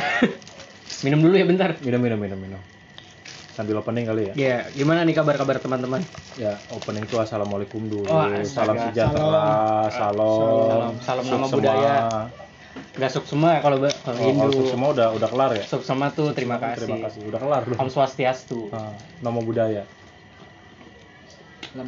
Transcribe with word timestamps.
Minum 1.04 1.20
dulu 1.20 1.34
ya 1.34 1.44
bentar. 1.44 1.70
Minum 1.80 1.96
minum 1.98 2.18
minum 2.18 2.38
minum. 2.38 2.60
Sambil 3.50 3.76
opening 3.76 4.04
kali 4.04 4.22
ya. 4.28 4.34
Ya, 4.34 4.56
gimana 4.70 5.04
nih 5.04 5.12
kabar-kabar 5.12 5.58
teman-teman? 5.58 6.00
Ya, 6.34 6.56
opening 6.70 7.04
tuh 7.04 7.20
assalamualaikum 7.20 7.82
dulu. 7.82 8.04
Oh, 8.04 8.24
salam 8.42 8.76
sejahtera, 8.78 9.44
salam, 9.90 10.96
Salam- 10.96 10.96
salam 10.98 11.24
nama 11.26 11.44
semua. 11.44 11.56
budaya. 11.56 11.94
Gak 12.90 13.10
suk 13.10 13.26
semua 13.26 13.58
ya 13.58 13.60
kalau 13.60 13.76
kalau 13.82 14.16
Oh, 14.16 14.24
Hindu. 14.24 14.40
kalau 14.40 14.52
suk 14.54 14.68
semua 14.70 14.88
udah 14.92 15.08
udah 15.12 15.28
kelar 15.28 15.50
ya? 15.52 15.64
Suk 15.64 15.82
semua 15.82 16.08
tuh 16.10 16.30
terima 16.32 16.56
kasih. 16.56 16.86
Terima 16.86 16.98
kasih. 17.02 17.20
Udah 17.26 17.38
kelar? 17.38 17.62
Om 17.66 17.88
Swastiastu. 17.88 18.60
Ah, 18.72 18.94
nama 19.18 19.40
budaya. 19.40 19.84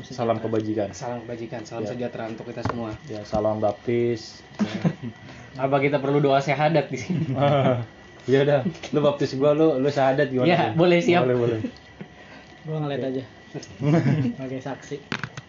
Salam 0.04 0.38
kebajikan. 0.38 0.94
Salam 0.94 1.26
kebajikan, 1.26 1.62
salam 1.62 1.82
Ya. 1.82 1.90
sejahtera 1.90 2.28
untuk 2.28 2.46
kita 2.46 2.62
semua. 2.62 2.94
Ya, 3.04 3.24
salam 3.24 3.58
baptis. 3.58 4.44
Apa 5.58 5.80
kita 5.80 5.98
perlu 5.98 6.18
doa 6.18 6.38
syahadat 6.38 6.86
di 6.86 6.98
sini? 6.98 7.34
Iya 8.22 8.40
dah, 8.46 8.60
lu 8.94 8.98
baptis 9.02 9.34
gua 9.34 9.50
lu 9.50 9.82
lu 9.82 9.88
syahadat 9.90 10.30
gimana? 10.30 10.46
Ya, 10.46 10.58
tuh? 10.70 10.78
boleh, 10.78 10.98
siap. 11.02 11.26
Boleh, 11.26 11.36
boleh. 11.38 11.58
Gua 12.62 12.76
ngeliat 12.86 13.02
aja. 13.10 13.24
Oke, 14.46 14.58
saksi. 14.62 14.96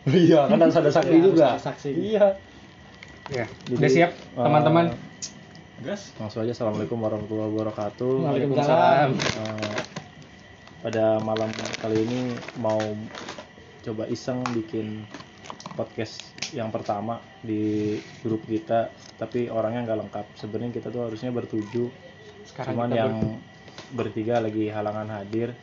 Iya, 0.09 0.49
kan 0.51 0.57
harus 0.59 0.75
ada 0.75 0.91
saksi 0.91 1.15
Iya, 1.15 1.23
juga. 1.23 1.47
saksi. 1.61 1.89
Iya. 1.93 2.25
Ya, 3.31 3.45
Jadi, 3.69 3.77
udah 3.79 3.89
siap 3.93 4.11
eh, 4.11 4.43
teman-teman? 4.43 4.85
Gas. 5.79 6.11
Langsung 6.19 6.43
aja 6.43 6.51
assalamualaikum 6.51 6.97
warahmatullahi 6.99 7.49
wabarakatuh. 7.53 8.13
Waalaikumsalam. 8.25 9.09
Eh, 9.15 9.75
pada 10.83 11.23
malam 11.23 11.47
kali 11.79 11.97
ini 12.03 12.21
mau 12.59 12.81
coba 13.83 14.03
iseng 14.11 14.43
bikin 14.51 15.07
podcast 15.79 16.35
yang 16.51 16.69
pertama 16.69 17.23
di 17.39 17.95
grup 18.21 18.43
kita 18.45 18.91
tapi 19.15 19.47
orangnya 19.47 19.87
nggak 19.87 19.99
lengkap 20.05 20.25
sebenarnya 20.35 20.71
kita 20.75 20.87
tuh 20.91 21.07
harusnya 21.07 21.31
bertujuh 21.31 21.87
Sekarang 22.45 22.73
cuman 22.73 22.89
kita 22.89 22.99
yang 22.99 23.13
bertiga 23.89 24.35
lagi 24.37 24.67
halangan 24.67 25.07
hadir 25.11 25.53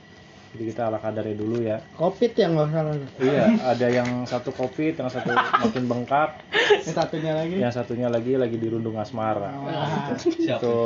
jadi 0.51 0.65
kita 0.67 0.83
ala 0.85 0.99
kadarnya 0.99 1.39
dulu 1.39 1.63
ya 1.63 1.79
Covid 1.95 2.35
yang 2.35 2.59
nggak 2.59 2.69
salah. 2.69 2.95
iya 3.23 3.45
ada 3.63 3.87
yang 3.87 4.27
satu 4.27 4.51
covid 4.51 4.99
yang 4.99 5.07
satu 5.07 5.31
makin 5.63 5.85
bengkak 5.87 6.43
Ini 6.51 6.91
satunya 6.91 7.33
lagi. 7.39 7.55
yang 7.55 7.71
satunya 7.71 8.09
lagi 8.11 8.35
lagi 8.35 8.59
dirundung 8.59 8.99
asmara 8.99 9.47
Wah, 9.47 10.11
itu 10.19 10.79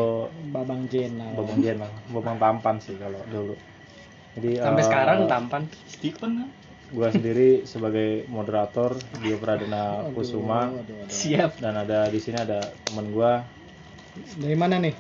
Babang 0.53 0.85
Jenal. 0.87 1.33
babang 1.33 1.59
jenal 1.59 1.89
babang 2.13 2.37
tampan 2.37 2.77
sih 2.77 2.93
kalau 2.97 3.17
dulu 3.25 3.57
jadi 4.37 4.61
sampai 4.61 4.83
eh, 4.83 4.87
sekarang 4.87 5.19
tampan. 5.25 5.63
Stephen 5.89 6.33
gua 6.93 7.09
sendiri 7.09 7.65
sebagai 7.65 8.29
moderator 8.29 8.93
Dio 9.19 9.41
Pradana 9.41 10.05
Kusuma 10.13 10.69
aduh, 10.69 10.85
aduh. 10.85 11.09
Siap. 11.09 11.57
dan 11.59 11.75
ada 11.79 12.07
di 12.07 12.21
sini 12.21 12.37
ada 12.37 12.61
temen 12.85 13.09
gua 13.11 13.41
Dari 14.15 14.55
mana 14.55 14.77
nih? 14.77 14.93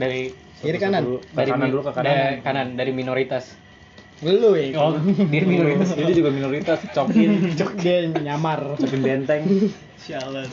Dari 0.00 0.32
Kiri 0.60 0.76
kanan? 0.76 1.02
dulu, 1.04 1.18
ke 1.20 1.32
dari 1.36 1.50
kanan 1.52 1.68
dulu 1.68 1.82
ke 1.84 1.92
kanan 1.92 2.04
dari 2.04 2.36
kanan 2.40 2.66
dari 2.76 2.92
minoritas. 2.92 3.44
Lu 4.20 4.52
ya. 4.52 4.76
Oh, 4.76 4.96
dia 5.32 5.42
minoritas. 5.44 5.92
ini 5.92 6.12
juga 6.12 6.28
minoritas 6.28 6.80
cokin 6.92 7.52
Dia 7.80 8.08
nyamar. 8.12 8.76
cokin 8.76 9.00
benteng 9.00 9.44
Sialan 9.96 10.48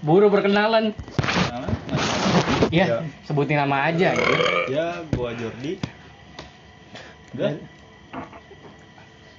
Buru 0.00 0.28
berkenalan. 0.28 0.92
Nama? 0.92 1.68
Ya, 2.68 2.84
Ya. 2.84 2.98
sebutin 3.24 3.56
nama 3.56 3.88
aja. 3.88 4.12
ya. 4.12 4.26
Ya, 4.68 4.86
gua 5.12 5.32
Jordi 5.32 5.80
Udah? 7.32 7.56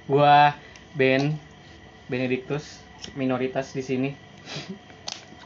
Gua 0.06 0.54
Ben 0.94 1.38
Benedictus 2.06 2.82
minoritas 3.14 3.70
di 3.70 3.82
sini. 3.82 4.10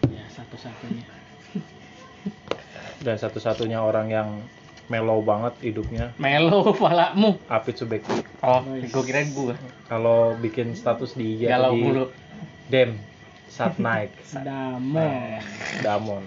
Ya, 0.09 0.25
satu-satunya. 0.31 1.20
Dan 3.01 3.17
satu-satunya 3.17 3.79
orang 3.79 4.07
yang 4.09 4.29
mellow 4.87 5.21
banget 5.21 5.55
hidupnya 5.63 6.11
Melo 6.17 6.75
palamu. 6.75 7.39
Apit 7.47 7.77
Subekti 7.77 8.27
Oh, 8.41 8.61
Nice. 8.63 8.91
gua 8.91 9.03
kirain 9.03 9.31
gua. 9.31 9.55
kalau 9.87 10.35
bikin 10.37 10.73
status 10.73 11.13
di 11.13 11.37
IG 11.37 11.47
Galau 11.47 11.71
atau 11.71 11.75
di 11.75 11.83
mulu. 11.83 12.05
dem 12.67 12.91
saat 13.47 13.77
naik 13.77 14.11
Damon. 14.47 15.41
Damon 15.81 16.23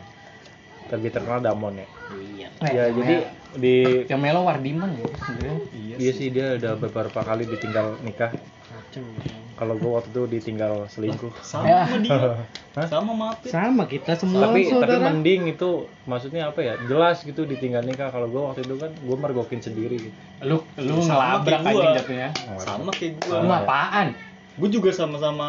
lebih 0.89 1.09
terkenal 1.09 1.39
Damon 1.39 1.73
ya 1.75 1.87
Iya. 2.13 2.47
ya 2.63 2.83
jadi 2.91 3.15
di 3.53 3.75
yang 4.05 4.19
Melo 4.19 4.43
Wardiman 4.43 4.93
ya 4.93 5.07
sebenarnya. 5.19 5.57
Iya 5.71 5.95
Iya 5.99 6.11
sih 6.11 6.27
dia 6.29 6.47
udah 6.55 6.73
beberapa 6.75 7.19
kali 7.19 7.45
ditinggal 7.45 7.97
nikah. 8.01 8.29
Kacau. 8.63 9.05
Kalau 9.53 9.75
gue 9.75 9.85
waktu 9.87 10.09
itu 10.09 10.21
ditinggal 10.27 10.87
selingkuh. 10.87 11.29
Sama 11.39 11.65
Ya. 11.65 11.81
sama 11.83 11.97
dia 11.99 12.17
Hah? 12.73 12.87
Sama 12.89 13.13
Mapit 13.13 13.49
Sama 13.49 13.83
kita 13.85 14.17
semua 14.17 14.49
tapi 14.49 14.65
tapi 14.65 14.73
saudara. 14.73 15.05
mending 15.07 15.45
itu 15.47 15.69
maksudnya 16.03 16.49
apa 16.49 16.57
ya 16.59 16.73
jelas 16.83 17.21
gitu 17.21 17.45
ditinggal 17.45 17.85
nikah 17.85 18.09
kalau 18.09 18.25
gue 18.25 18.41
waktu 18.41 18.61
itu 18.61 18.75
kan 18.75 18.89
gue 18.89 19.13
mergokin 19.15 19.61
sendiri 19.61 20.09
gitu. 20.09 20.17
Lu 20.41 20.57
lu 20.75 20.97
Sama 20.99 21.37
ngelabrak 21.45 21.61
anjing 21.63 21.93
jatuhnya. 21.93 22.29
Sama 22.57 22.89
kayak 22.91 23.13
Lu 23.21 23.45
gua 23.45 23.45
iya. 23.45 23.57
apaan? 23.61 24.07
Gua 24.53 24.69
juga 24.69 24.89
sama-sama 24.89 25.47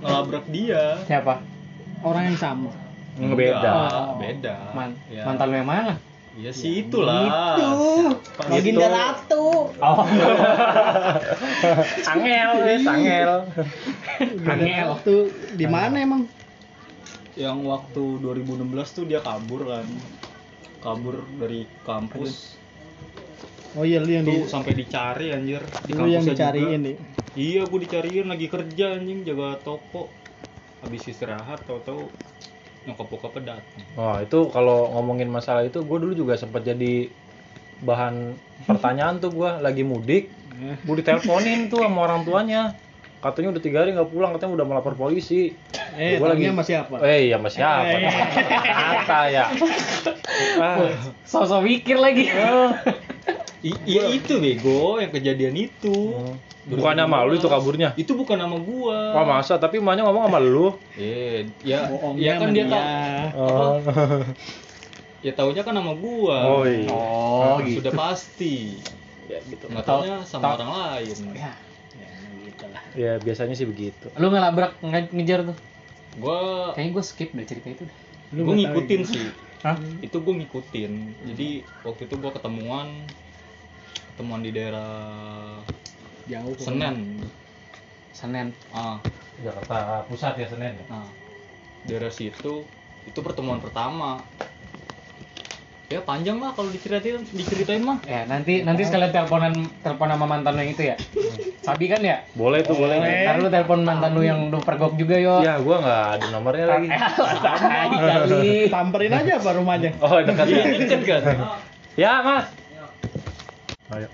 ngelabrak 0.00 0.44
dia 0.48 1.00
Siapa? 1.04 1.44
Orang 2.00 2.24
yang 2.26 2.36
sama. 2.36 2.72
Ngebeda. 3.14 3.60
Enggak, 3.60 4.04
Beda 4.18 4.56
Man 4.72 4.90
Ya. 5.06 5.22
mantan 5.22 5.46
lu 5.46 5.56
yang 5.56 5.68
mana? 5.68 5.94
Iya 6.34 6.50
sih 6.50 6.82
itulah 6.82 7.54
Itu. 7.54 7.70
Baginda 8.50 8.86
Itu. 8.86 8.90
Ratu. 8.90 9.46
Oh, 9.78 10.02
Angel, 12.14 12.50
wes 12.66 12.82
angel. 12.82 13.32
Angel. 14.42 14.86
Waktu 14.98 15.14
di 15.54 15.66
mana 15.70 16.02
emang? 16.02 16.26
yang 17.34 17.66
waktu 17.66 18.22
2016 18.22 18.94
tuh 18.94 19.04
dia 19.10 19.18
kabur 19.18 19.66
kan 19.66 19.86
kabur 20.78 21.26
dari 21.38 21.66
kampus 21.82 22.54
Oh 23.74 23.82
iya 23.82 23.98
lu 23.98 24.06
yang 24.06 24.22
di 24.22 24.38
tuh 24.38 24.46
sampai 24.46 24.78
dicari 24.78 25.34
anjir 25.34 25.58
di 25.82 25.98
lu 25.98 26.06
yang 26.06 26.22
dicariin 26.22 26.80
nih. 26.86 26.96
iya 27.34 27.66
gua 27.66 27.82
dicariin 27.82 28.30
lagi 28.30 28.46
kerja 28.46 28.94
anjing 28.94 29.26
jaga 29.26 29.58
toko 29.66 30.06
habis 30.78 31.10
istirahat 31.10 31.58
tau-tau 31.66 32.06
nyokap 32.84 33.06
bokapnya 33.08 33.42
datang 33.50 33.64
Wah 33.94 34.20
itu 34.20 34.38
kalau 34.48 34.92
ngomongin 34.92 35.26
masalah 35.26 35.62
itu 35.62 35.80
gue 35.80 35.98
dulu 35.98 36.12
juga 36.14 36.34
sempat 36.34 36.62
jadi 36.62 37.08
bahan 37.80 38.36
pertanyaan 38.64 39.18
tuh 39.18 39.30
gue 39.30 39.50
lagi 39.58 39.82
mudik 39.82 40.28
Eh, 40.54 40.78
gue 40.78 40.94
diteleponin 40.96 41.66
tuh 41.66 41.82
sama 41.82 42.04
orang 42.04 42.22
tuanya 42.22 42.78
katanya 43.18 43.50
udah 43.50 43.58
tiga 43.58 43.80
hari 43.80 43.90
nggak 43.90 44.06
pulang 44.06 44.30
katanya 44.30 44.52
udah 44.54 44.66
melapor 44.68 44.94
polisi 44.94 45.56
Eh, 45.92 46.18
Gua 46.18 46.30
lagi- 46.30 46.44
sama 46.44 46.62
siapa? 46.62 46.94
eh 47.00 47.26
iya 47.26 47.36
mas 47.36 47.52
siapa 47.52 47.88
Eh. 47.88 48.04
kata 49.00 49.20
ya 49.28 49.44
ah. 50.60 50.90
Sosok 51.24 51.62
mikir 51.62 51.96
lagi. 51.96 52.26
I- 53.64 53.80
iya 53.88 54.12
itu 54.12 54.36
bego 54.36 55.00
yang 55.00 55.08
kejadian 55.08 55.56
itu. 55.56 56.12
Bukannya 56.64 57.04
malu 57.04 57.32
itu 57.32 57.44
kaburnya? 57.46 57.92
Itu 57.94 58.12
bukan 58.12 58.36
nama 58.36 58.56
gua. 58.56 59.12
Wah 59.12 59.24
masa? 59.26 59.56
Tapi 59.56 59.80
emaknya 59.80 60.04
ngomong 60.04 60.28
sama 60.28 60.38
lu? 60.38 60.76
Eh 60.94 61.48
ya 61.60 61.88
ya 62.14 62.32
kan 62.36 62.48
dia 62.50 62.64
dia. 62.64 62.72
kan 62.72 62.84
oh, 63.34 63.76
ya 65.20 65.32
taunya 65.32 65.60
kan 65.60 65.72
nama 65.72 65.92
gua. 65.92 66.38
Oh 66.44 66.64
iya. 66.64 66.88
Oh, 66.88 67.56
Nah, 67.56 67.64
gitu. 67.64 67.80
sudah 67.80 67.92
pasti. 67.94 68.80
Ya 69.24 69.40
gitu. 69.42 69.64
Nggak 69.66 69.84
Tau- 69.84 70.04
taunya 70.04 70.16
sama 70.22 70.42
tau- 70.42 70.56
orang 70.58 70.70
lain. 71.00 71.16
Ya, 71.32 71.52
Ya, 71.94 72.12
gitu 72.42 72.64
lah. 72.68 72.82
ya 72.92 73.12
biasanya 73.18 73.54
sih 73.54 73.64
begitu. 73.64 74.12
Lu 74.14 74.28
ngelabrak 74.28 74.76
nge- 74.80 75.08
ngejar 75.10 75.40
tuh. 75.46 75.56
gua 76.14 76.70
Kayaknya 76.72 76.90
gue 76.92 77.04
skip 77.04 77.30
deh 77.30 77.42
cerita 77.42 77.68
itu. 77.70 77.82
dah. 77.82 77.96
Lu 78.30 78.40
gua 78.42 78.54
ngikutin 78.54 79.00
tahu 79.02 79.10
sih. 79.10 79.26
Hah? 79.60 79.76
itu 79.98 80.16
gua 80.18 80.34
ngikutin. 80.34 80.92
Jadi 81.24 81.48
waktu 81.82 82.02
itu 82.04 82.14
gua 82.16 82.30
ketemuan 82.30 82.88
ketemuan 84.14 84.40
di 84.42 84.50
daerah 84.54 84.88
ya. 86.26 86.40
Jauh. 86.40 86.54
Senen 86.56 87.20
Senin. 88.14 88.54
ah 88.70 89.02
Jakarta 89.42 90.06
pusat 90.06 90.38
ya 90.38 90.46
Senin 90.46 90.78
nah 90.86 91.04
daerah 91.84 92.08
situ 92.08 92.62
itu 93.04 93.18
pertemuan 93.20 93.58
pertama 93.60 94.22
ya 95.92 96.00
panjang 96.00 96.40
lah 96.40 96.56
kalau 96.56 96.72
diceritain 96.72 97.20
diceritain 97.28 97.84
mah 97.84 98.00
Ya, 98.08 98.24
nanti 98.24 98.64
nanti 98.64 98.88
sekalian 98.88 99.12
teleponan 99.12 99.52
telepon 99.84 100.08
sama 100.10 100.26
mantan 100.26 100.56
lu 100.56 100.60
yang 100.64 100.72
itu 100.72 100.82
ya. 100.90 100.96
Sabi 101.60 101.86
kan 101.92 102.00
ya? 102.00 102.24
boleh 102.34 102.64
tuh 102.64 102.74
boleh 102.74 102.98
Ntar 102.98 103.36
lu 103.44 103.48
telepon 103.52 103.84
mantan 103.84 104.10
lu 104.16 104.24
yang 104.24 104.48
lu 104.48 104.58
pergok 104.64 104.96
juga 104.96 105.20
yo. 105.20 105.44
ya 105.44 105.60
gua 105.60 105.84
nggak 105.84 106.04
ada 106.18 106.26
nomornya 106.32 106.66
lagi. 106.66 106.88
Samperin 108.72 109.12
aja 109.20 109.32
apa 109.38 109.50
rumahnya? 109.54 109.90
oh 110.00 110.18
dekat 110.24 110.46
ya 110.48 110.62
deket 110.72 111.22
kan 111.22 111.36
ya 111.94 112.12
mas 112.26 112.44
ayo 113.90 114.08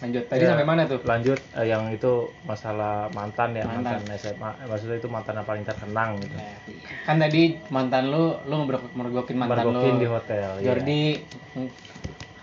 Lanjut. 0.00 0.24
Tadi 0.26 0.40
Ya, 0.40 0.48
sampai 0.50 0.64
mana 0.64 0.88
tuh? 0.88 0.96
lanjut 1.04 1.36
eh, 1.52 1.66
yang 1.66 1.84
itu 1.90 2.08
masalah 2.42 3.08
mantan 3.10 3.52
ya 3.52 3.64
Mantan. 3.64 4.00
mantan, 4.00 4.16
SMA 4.16 4.50
Eh, 4.54 4.66
maksudnya 4.66 4.96
itu 4.96 5.08
mantan 5.08 5.34
yang 5.34 5.44
paling 5.44 5.60
terkenang 5.62 6.16
gitu 6.18 6.36
Kan 7.04 7.16
tadi 7.18 7.42
mantan 7.68 8.08
lu 8.08 8.32
lu 8.42 8.64
mergokin 8.64 9.36
mantan 9.36 9.60
Mergokin 9.62 9.94
lu. 9.94 10.00
di 10.00 10.08
hotel 10.08 10.50
iya. 10.56 10.64
Jordi 10.66 11.02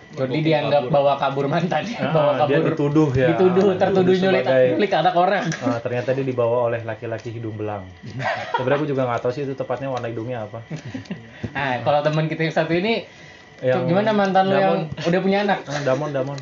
Jordi 0.07 0.38
Mergokin 0.38 0.44
dianggap 0.44 0.81
kabur. 0.83 0.94
bawa 0.94 1.13
kabur 1.18 1.45
mantan, 1.48 1.83
Ah, 1.95 2.09
bawa 2.12 2.31
dia 2.39 2.42
kabur. 2.54 2.63
dituduh 2.71 3.09
ya 3.12 3.27
Dituduh, 3.27 3.68
tertuduh 3.75 4.13
nyulik, 4.15 4.44
sebagai- 4.45 4.69
nyulik 4.71 4.92
anak 4.95 5.15
orang. 5.15 5.45
Ah, 5.65 5.80
ternyata 5.80 6.09
dia 6.12 6.24
dibawa 6.24 6.57
oleh 6.63 6.81
laki-laki 6.83 7.30
hidung 7.31 7.54
belang 7.56 7.89
sebenarnya 8.54 8.77
aku 8.77 8.88
juga 8.88 9.01
nggak 9.04 9.19
tahu 9.19 9.31
sih 9.31 9.44
itu 9.44 9.54
tepatnya 9.54 9.89
warna 9.89 10.06
hidungnya 10.06 10.45
apa 10.45 10.62
Nah, 11.50 11.81
kalau 11.81 12.00
teman 12.01 12.25
kita 12.25 12.42
yang 12.44 12.54
satu 12.54 12.71
ini 12.71 13.09
Yang 13.57 13.81
Gimana 13.89 14.09
mantan 14.13 14.44
lu 14.45 14.56
yang 14.56 14.75
udah 14.94 15.19
punya 15.19 15.38
anak? 15.42 15.65
Ah, 15.65 15.81
Damon, 15.81 16.13
Damon. 16.13 16.38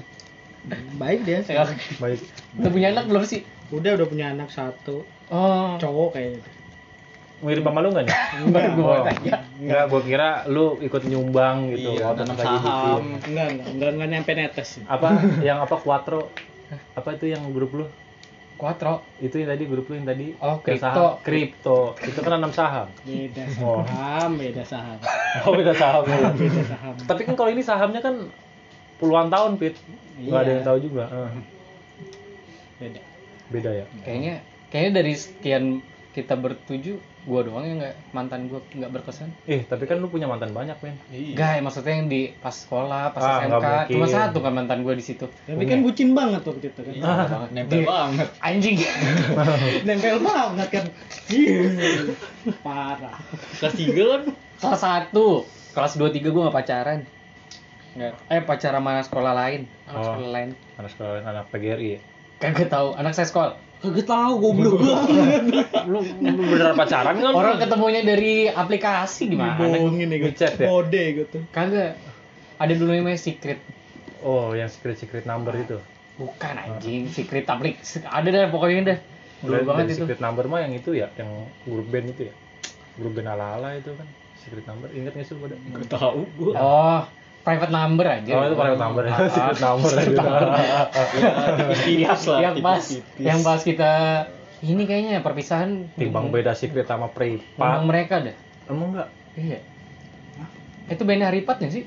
Baik 0.98 1.24
dia. 1.24 1.40
Ya, 1.46 1.64
Baik. 1.98 2.20
udah 2.58 2.70
punya 2.70 2.88
anak 2.92 3.06
belum 3.06 3.24
sih? 3.24 3.42
Udah 3.70 3.96
udah 3.96 4.08
punya 4.08 4.26
anak 4.30 4.50
satu, 4.50 5.06
Oh, 5.26 5.74
cowok 5.78 6.14
kayaknya. 6.14 6.42
Mirip 7.40 7.62
sama 7.62 7.80
lu 7.80 7.90
nggak 7.92 8.06
nih? 8.06 8.16
baru 8.54 8.70
gua 8.74 8.88
Oh. 8.90 9.04
tanya. 9.04 9.36
Enggak, 9.56 9.84
gua 9.88 10.02
kira 10.02 10.30
lu 10.46 10.80
ikut 10.80 11.02
nyumbang 11.04 11.70
gitu. 11.72 11.94
Iya, 11.94 12.10
waktu 12.10 12.20
tanam 12.24 12.36
lagi 12.36 12.48
saham. 12.58 13.02
Enggak, 13.22 13.48
enggak, 13.52 13.68
enggak, 13.70 13.90
enggak 13.92 14.10
nyampe 14.10 14.32
netes. 14.34 14.70
Apa 14.86 15.08
yang 15.42 15.58
apa 15.60 15.76
Quattro? 15.78 16.32
Apa 16.94 17.10
itu 17.14 17.26
yang 17.28 17.44
grup 17.52 17.72
lu? 17.74 17.86
Quattro. 18.56 19.04
Itu 19.18 19.36
yang 19.36 19.50
tadi 19.50 19.64
grup 19.66 19.86
lu 19.86 19.96
yang 19.96 20.08
tadi? 20.08 20.32
Oh, 20.38 20.58
kripto. 20.58 20.80
saham. 20.82 21.20
Kripto. 21.20 21.80
Itu 22.00 22.20
kan 22.20 22.32
nanam 22.34 22.52
saham. 22.52 22.88
Beda 23.02 23.44
Oh. 23.60 23.84
saham, 23.84 24.32
beda 24.36 24.64
saham. 24.64 24.98
Oh, 25.44 25.52
beda 25.52 25.74
saham. 25.74 26.04
ya. 26.06 26.32
Beda 26.32 26.64
saham. 26.66 26.94
Tapi 27.04 27.22
kan 27.24 27.36
kalau 27.36 27.50
ini 27.50 27.60
sahamnya 27.60 28.00
kan 28.00 28.32
puluhan 28.96 29.28
tahun, 29.28 29.60
Pit. 29.60 29.76
Nggak 30.18 30.40
ada 30.40 30.46
Iya. 30.46 30.56
yang 30.56 30.64
tahu 30.64 30.78
juga. 30.80 31.04
Eh, 31.06 31.32
Beda. 32.78 33.02
beda 33.50 33.70
ya. 33.74 33.86
Kayaknya 34.02 34.36
kayaknya 34.68 34.92
dari 34.94 35.14
sekian 35.14 35.64
kita 36.16 36.32
bertuju, 36.34 36.96
gua 37.22 37.44
doang 37.44 37.62
yang 37.62 37.78
nggak 37.78 37.92
mantan 38.10 38.48
gua 38.48 38.64
nggak 38.66 38.88
berkesan. 38.90 39.28
Eh, 39.44 39.62
tapi 39.62 39.84
kan 39.84 40.00
lu 40.00 40.08
punya 40.08 40.24
mantan 40.24 40.50
banyak, 40.50 40.80
men. 40.80 40.96
Iya. 41.10 41.36
Guys, 41.36 41.60
maksudnya 41.60 41.94
yang 41.94 42.08
di 42.08 42.32
pas 42.34 42.56
sekolah, 42.56 43.12
pas 43.12 43.20
Ah, 43.20 43.44
SMK, 43.44 43.68
cuma 43.92 44.08
satu 44.08 44.40
kan 44.40 44.56
mantan 44.56 44.82
gua 44.82 44.92
di 44.92 45.04
situ. 45.04 45.28
Tapi 45.28 45.64
kan 45.64 45.84
bucin 45.84 46.16
banget 46.16 46.42
waktu 46.42 46.66
itu 46.66 46.80
kan. 46.80 46.94
Iya, 46.94 47.12
nempel 47.54 47.84
Dia- 47.84 47.90
banget. 47.90 48.28
Anjing. 48.40 48.78
Nempel 49.88 50.18
banget 50.18 50.68
kan. 50.72 50.86
Parah. 52.62 53.18
Kelas 53.56 53.74
tiga 53.74 54.04
kan 54.10 54.24
Kelas 54.56 54.80
satu, 54.80 55.44
kelas 55.74 55.94
2 55.96 56.16
3 56.16 56.32
gua 56.32 56.42
nggak 56.48 56.56
pacaran. 56.56 57.00
Nggak. 57.94 58.14
Eh 58.30 58.42
pacaran 58.42 58.80
sama 58.80 59.04
sekolah 59.04 59.34
lain, 59.34 59.62
anak 59.86 60.00
Oh. 60.00 60.06
sekolah 60.10 60.32
lain. 60.32 60.50
Anak 60.76 60.90
sekolah 60.92 61.12
anak 61.22 61.46
PGRI 61.50 61.88
ya. 61.90 62.00
Kagak 62.36 62.68
tahu, 62.68 62.92
anak 62.94 63.12
saya 63.12 63.28
sekolah. 63.28 63.56
Kagak 63.86 64.08
tahu 64.10 64.34
goblok 64.42 64.82
banget. 64.82 65.42
Lu, 65.86 66.02
beneran 66.22 66.74
pacaran 66.74 67.14
kan? 67.22 67.34
Orang 67.38 67.62
ketemunya 67.62 68.02
dari 68.02 68.50
aplikasi 68.50 69.30
gimana? 69.30 69.62
Bohongin 69.62 70.10
nih. 70.10 70.18
Ngechat 70.26 70.58
ya? 70.58 70.68
Kode 70.68 71.04
gitu. 71.22 71.38
Kagak. 71.54 72.02
Ada 72.58 72.74
dulu 72.74 72.92
yang 72.98 73.06
namanya 73.06 73.22
secret. 73.22 73.62
Oh, 74.26 74.58
yang 74.58 74.72
secret 74.74 74.98
secret 74.98 75.30
number 75.30 75.54
itu. 75.54 75.78
Bukan 76.16 76.56
anjing, 76.56 77.12
secret 77.12 77.46
aplik. 77.46 77.78
Ada 78.08 78.28
dah 78.32 78.44
pokoknya 78.50 78.82
dah. 78.96 79.00
Dulu 79.44 79.68
banget 79.68 80.00
itu. 80.00 80.08
Secret 80.08 80.24
number 80.24 80.48
mah 80.48 80.64
yang 80.64 80.74
itu 80.74 80.96
ya, 80.96 81.12
yang 81.20 81.30
grup 81.68 81.92
band 81.92 82.16
itu 82.16 82.32
ya. 82.32 82.34
Grup 82.96 83.14
band 83.14 83.36
ala-ala 83.36 83.76
itu 83.76 83.92
kan. 83.94 84.08
Secret 84.40 84.66
number, 84.70 84.88
ingat 84.96 85.12
nggak 85.12 85.28
sih 85.28 85.36
pada? 85.36 85.58
Gak 85.58 85.90
tahu 85.92 86.24
gua. 86.40 86.54
Oh, 86.56 87.02
private 87.46 87.70
number 87.70 88.06
aja. 88.10 88.32
Oh, 88.34 88.44
itu 88.44 88.56
private 88.58 88.82
number 88.82 89.04
ya. 89.06 89.14
Ah, 89.14 89.30
Secret 89.30 89.60
number 89.62 89.92
aja. 89.94 90.82
Tipis 91.78 92.24
lah. 92.26 92.40
yang 92.42 92.56
pas 92.60 92.82
tipis-tipis. 92.82 93.22
yang 93.22 93.40
pas 93.40 93.62
kita 93.62 93.92
ini 94.66 94.84
kayaknya 94.84 95.22
perpisahan 95.22 95.94
Timbang 95.94 96.34
beda 96.34 96.58
secret 96.58 96.90
sama 96.90 97.06
Emang 97.06 97.14
privat. 97.14 97.80
mereka 97.86 98.16
dah. 98.20 98.36
Emang 98.66 98.88
enggak? 98.92 99.10
Iya. 99.38 99.60
Itu 100.86 101.06
band 101.06 101.22
Haripat 101.24 101.56
nggak 101.62 101.74
sih? 101.74 101.84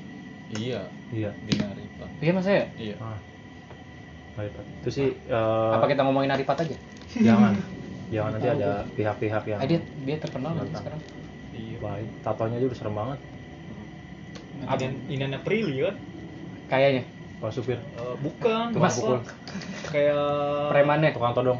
Iya, 0.49 0.87
Iya. 1.11 1.29
binari 1.43 1.83
pak. 1.93 2.09
Iya 2.19 2.31
masa 2.31 2.49
ya? 2.49 2.65
Iya. 2.79 2.95
Ah. 2.99 3.19
Privat. 4.33 4.65
Itu 4.79 4.89
sih 4.89 5.07
eh, 5.11 5.71
Apa 5.75 5.85
kita 5.85 6.07
ngomongin 6.07 6.31
Haripat 6.31 6.63
aja? 6.63 6.75
jangan. 7.11 7.53
Jangan 8.09 8.33
nanti 8.33 8.49
ada 8.49 8.89
pihak-pihak 8.97 9.43
yang 9.45 9.59
Ah, 9.61 9.69
dia 9.69 9.77
dia 10.01 10.17
terkenal 10.17 10.57
kan 10.57 10.65
sekarang. 10.73 11.01
Iya. 11.53 11.77
baik. 11.77 12.09
Tatonya 12.25 12.57
aja 12.57 12.65
udah 12.65 12.79
serem 12.79 12.95
banget. 12.97 13.19
Inan 14.61 14.93
Inan 15.07 15.31
Aprili 15.33 15.81
kan? 15.81 15.95
Kayaknya. 16.67 17.03
Pak 17.39 17.51
supir, 17.51 17.79
Eh, 17.79 18.15
bukan. 18.19 18.69
Tukang 18.69 18.83
Mas, 18.83 18.99
pukul. 18.99 19.23
Kayak 19.87 20.27
Premannya 20.69 21.09
tukang 21.11 21.31
todong. 21.31 21.59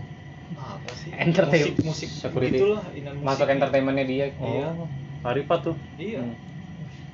apa 0.52 0.92
sih? 0.94 1.14
Entertain- 1.14 1.72
Musik 1.72 1.86
musik 1.86 2.10
security. 2.12 2.60
Itulah 2.60 2.84
Inan 2.92 3.14
musik. 3.16 3.26
Masuk 3.26 3.48
entertainmentnya 3.48 4.04
dia. 4.04 4.26
Iya. 4.34 4.68
Oh, 4.76 4.90
Haripat 5.22 5.60
tuh. 5.64 5.76
Iya. 5.96 6.20
Hmm. 6.22 6.36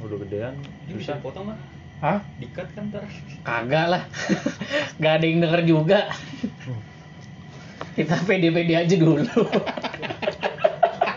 Udah 0.01 0.17
gedean. 0.19 0.53
Ini 0.85 0.93
bisa 0.95 1.21
potong 1.21 1.45
kan? 1.47 1.57
Hah? 1.97 2.19
Dikat 2.35 2.67
kan 2.73 2.89
ntar. 2.89 3.05
Kagak 3.41 3.85
lah. 3.87 4.03
Gak 5.01 5.13
ada 5.15 5.25
yang 5.25 5.39
denger 5.39 5.61
juga. 5.63 5.99
Kita 7.93 8.17
pede-pede 8.23 8.75
aja 8.75 8.95
dulu. 8.95 9.21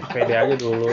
Pede 0.09 0.35
aja 0.35 0.55
dulu. 0.55 0.89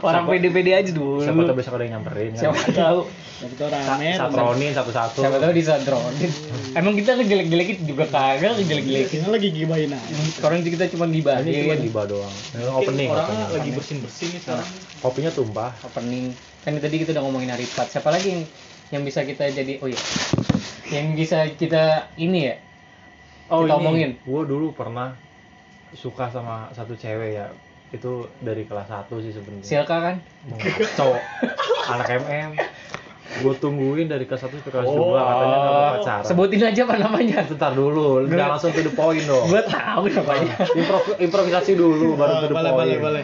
Orang 0.00 0.24
Siapa- 0.24 0.32
pede-pede 0.32 0.72
aja 0.72 0.90
dulu. 0.90 1.20
Siapa 1.20 1.40
tahu 1.42 1.54
besok 1.54 1.72
ada 1.74 1.84
yang 1.84 1.92
nyamperin 1.96 2.30
kan. 2.32 2.40
Siapa 2.42 2.60
tahu. 2.70 3.00
Tapi 3.40 3.52
itu 3.52 3.64
Sa- 3.64 3.72
rame. 3.72 4.08
Satronin 4.12 4.72
satu-satu. 4.72 5.20
Siapa 5.20 5.36
tahu 5.38 5.52
disadronin. 5.52 6.30
Emang 6.72 6.94
kita 6.94 7.10
ngejelek-jelekin 7.14 7.76
juga 7.82 8.04
kagak 8.06 8.52
ngejelek-jelekin. 8.56 9.18
Kita 9.18 9.28
lagi 9.28 9.48
gibahin 9.50 9.90
aja. 9.90 10.14
Sekarang 10.30 10.60
kita 10.60 10.84
cuma 10.88 11.04
Ini 11.04 11.20
cuma 11.20 11.76
gibah 11.76 12.04
doang. 12.04 12.34
Ini 12.50 12.62
Mungkin 12.62 12.74
opening, 12.88 13.08
opening. 13.10 13.48
lagi 13.50 13.70
bersin-bersin 13.72 14.28
nih 14.30 14.40
sekarang. 14.40 14.68
Kopinya 14.98 15.30
tumpah. 15.30 15.70
Opening. 15.84 16.32
Kan 16.60 16.76
tadi 16.76 16.96
kita 16.98 17.12
udah 17.12 17.22
ngomongin 17.22 17.48
Haripat. 17.48 17.88
Siapa 17.88 18.08
lagi 18.08 18.28
yang 18.30 18.42
yang 18.90 19.02
bisa 19.02 19.22
kita 19.22 19.48
jadi 19.48 19.78
oh 19.78 19.88
iya. 19.88 20.00
Yang 20.90 21.06
bisa 21.16 21.38
kita 21.50 21.82
ini 22.16 22.40
ya. 22.44 22.56
Oh 23.48 23.62
Kita 23.62 23.72
ini, 23.72 23.80
omongin. 23.80 24.10
gue 24.16 24.42
dulu 24.44 24.70
pernah 24.70 25.16
suka 25.92 26.28
sama 26.28 26.70
satu 26.70 26.94
cewek 26.94 27.34
ya. 27.34 27.50
Itu 27.90 28.10
dari 28.38 28.62
kelas 28.64 28.86
1 28.86 29.10
sih 29.18 29.32
sebenarnya. 29.32 29.66
Silka 29.66 29.96
kan? 29.98 30.16
Cowok. 30.94 31.20
Anak 31.88 32.08
MM. 32.18 32.50
Gue 33.30 33.54
tungguin 33.56 34.06
dari 34.06 34.26
kelas 34.26 34.42
1 34.42 34.58
ke 34.58 34.68
kelas 34.68 34.84
2 34.84 34.90
Oh, 34.90 35.14
katanya 35.14 35.56
nggak 35.56 35.72
mau 35.72 35.90
pacaran. 35.94 36.24
Sebutin 36.24 36.62
aja 36.64 36.80
apa 36.82 36.96
namanya. 36.98 37.38
Bentar 37.46 37.72
dulu, 37.72 38.26
udah 38.26 38.46
langsung 38.48 38.70
to 38.70 38.80
the 38.80 38.90
point 38.90 39.22
dong. 39.22 39.46
Gua 39.46 39.62
tahu 39.62 40.02
namanya. 40.08 40.54
Impro- 40.68 41.14
improvisasi 41.16 41.72
dulu 41.74 42.14
baru 42.14 42.34
to 42.36 42.46
the 42.46 42.54
boleh, 42.54 42.70
point. 42.70 42.98
boleh, 42.98 42.98
boleh. 42.98 43.22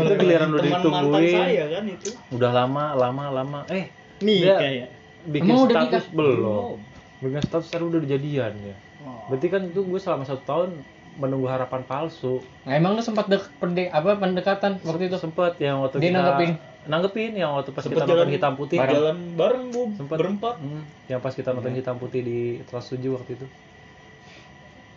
Itu 0.00 0.12
giliran 0.16 0.48
udah 0.50 0.62
ditungguin. 0.64 1.36
saya 1.38 1.64
kan 1.70 1.84
itu. 1.86 2.08
Udah 2.30 2.50
lama, 2.52 2.84
lama, 2.94 3.24
lama. 3.30 3.60
Eh, 3.68 3.88
Nih 4.20 4.40
Dia- 4.42 4.58
kayak. 4.58 4.88
bikin 5.26 5.50
Emang 5.50 5.64
udah 5.64 5.76
status 5.82 6.04
nikah? 6.04 6.04
belum. 6.14 6.72
Bikin 7.18 7.40
status 7.42 7.66
sekarang 7.68 7.86
udah 7.88 8.00
dijadian 8.00 8.52
ya. 8.58 8.76
Oh. 9.02 9.28
Berarti 9.28 9.46
kan 9.48 9.60
itu 9.62 9.80
gue 9.82 9.96
selama 9.98 10.24
satu 10.24 10.42
tahun 10.42 10.70
menunggu 11.14 11.46
harapan 11.46 11.82
palsu. 11.86 12.42
Nah, 12.66 12.74
emang 12.74 12.98
lu 12.98 13.02
sempat 13.02 13.30
dek 13.30 13.46
pende, 13.62 13.86
apa 13.90 14.18
pendekatan 14.18 14.82
waktu 14.82 15.06
itu? 15.06 15.16
Sempet 15.18 15.58
yang 15.62 15.82
waktu 15.84 16.02
Dia 16.02 16.10
kita 16.10 16.18
nanggepin? 16.20 16.50
nanggepin 16.84 17.32
yang 17.32 17.50
waktu 17.56 17.70
pas 17.72 17.82
Sempet 17.86 18.02
kita 18.02 18.10
nonton 18.10 18.30
hitam 18.34 18.52
putih. 18.58 18.78
Bareng. 18.82 18.94
Jalan 18.98 19.16
bareng 19.38 19.64
bu, 19.70 19.82
Sempet. 19.94 20.16
berempat. 20.18 20.54
Hmm, 20.58 20.82
yang 21.06 21.20
pas 21.22 21.32
kita 21.32 21.50
nonton 21.54 21.72
hitam 21.72 21.96
putih 21.96 22.20
di 22.20 22.38
kelas 22.66 22.86
7 22.90 23.14
waktu 23.14 23.30
itu. 23.38 23.46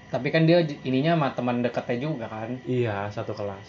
Tapi 0.08 0.28
kan 0.32 0.48
dia 0.48 0.64
ininya 0.88 1.20
sama 1.20 1.28
teman 1.36 1.60
dekatnya 1.60 1.98
juga 2.08 2.26
kan. 2.32 2.56
Iya, 2.64 3.12
satu 3.12 3.36
kelas. 3.36 3.68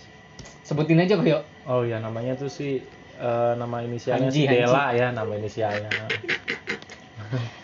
Sebutin 0.63 1.03
aja 1.03 1.19
kok 1.19 1.27
yuk. 1.27 1.43
Oh 1.67 1.83
iya, 1.83 1.99
namanya 1.99 2.39
tuh 2.39 2.47
si 2.47 2.79
eh, 3.19 3.53
nama 3.59 3.83
inisialnya 3.83 4.31
Hanji, 4.31 4.47
si 4.47 4.51
Dela 4.51 4.95
ya, 4.95 5.11
nama 5.11 5.33
inisialnya. 5.35 5.91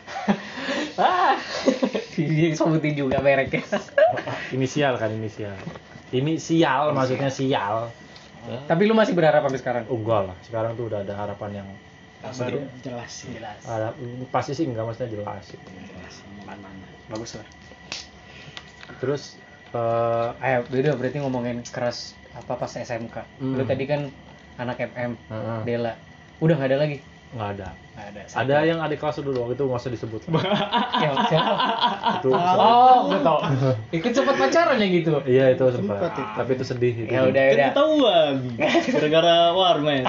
Sebutin 2.59 2.95
juga 2.95 3.19
mereknya. 3.21 3.63
inisial 4.57 4.97
kan 4.97 5.11
inisial. 5.11 5.55
Ini 6.15 6.39
sial 6.39 6.95
maksudnya 6.95 7.31
sial. 7.31 7.91
Tapi 8.45 8.83
lu 8.85 8.93
masih 8.93 9.17
berharap 9.17 9.49
sampai 9.49 9.61
sekarang? 9.61 9.83
Oh, 9.89 9.97
enggak 9.97 10.31
lah, 10.31 10.37
sekarang 10.45 10.77
tuh 10.77 10.93
udah 10.93 11.01
ada 11.01 11.15
harapan 11.17 11.65
yang 11.65 11.69
Baru 12.25 12.65
jelas. 12.81 13.29
Jelas. 13.29 13.61
ada 13.69 13.93
pasti 14.33 14.57
sih 14.57 14.65
enggak 14.65 14.89
maksudnya 14.89 15.13
jelas. 15.13 15.45
Jelas. 15.45 16.15
Mana-mana. 16.49 16.87
Bagus 17.13 17.37
lah. 17.37 17.47
Terus 19.01 19.37
eh 19.77 20.29
Ayo, 20.41 20.65
udah 20.65 20.97
berarti 20.97 21.19
ngomongin 21.21 21.61
keras 21.69 22.17
apa 22.33 22.57
pas 22.57 22.73
SMK. 22.73 23.17
Hmm. 23.43 23.61
Lu 23.61 23.65
tadi 23.69 23.85
kan 23.85 24.09
anak 24.57 24.89
MM, 24.95 25.13
Heeh. 25.29 25.61
Dela. 25.69 25.93
Udah 26.41 26.55
nggak 26.57 26.71
ada 26.73 26.79
lagi? 26.81 26.99
Nggak 27.35 27.49
ada. 27.59 27.69
Nggak 27.95 28.07
ada. 28.07 28.21
Ada 28.39 28.57
yang 28.63 28.79
adik 28.79 28.99
kelas 29.03 29.19
dulu 29.19 29.31
doang 29.35 29.51
itu 29.51 29.63
nggak 29.67 29.81
usah 29.83 29.93
disebut. 29.93 30.21
Siapa? 31.03 31.21
siapa? 31.27 31.55
itu 32.23 32.29
Oh, 32.31 32.97
gue 33.11 33.21
tau. 33.21 33.39
Ikut 33.99 34.13
sempat 34.15 34.35
pacaran 34.39 34.79
ya 34.79 34.87
gitu. 34.89 35.13
iya 35.27 35.45
itu 35.51 35.65
sempat. 35.75 35.99
Sempat 35.99 36.13
itu. 36.15 36.33
Tapi 36.39 36.51
itu 36.55 36.65
sedih 36.65 36.95
itu. 36.95 37.11
Ya 37.11 37.21
udah 37.27 37.43
Kan 37.43 37.55
udah. 37.55 37.69
ketahuan. 37.75 38.35
Gara-gara 38.95 39.37
warmen. 39.53 40.05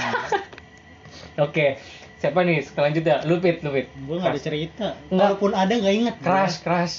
Oke. 1.42 1.82
Siapa 2.16 2.42
nih? 2.42 2.64
Selanjutnya, 2.64 3.22
lu 3.28 3.38
pit, 3.44 3.60
lu 3.62 3.70
pit. 3.76 3.92
Gue 4.08 4.18
gak 4.18 4.34
ada 4.34 4.42
cerita. 4.42 4.88
Nggak. 5.12 5.36
Walaupun 5.36 5.52
ada 5.52 5.74
gak 5.76 5.94
inget. 5.94 6.16
Crush, 6.24 6.58
crush. 6.64 6.96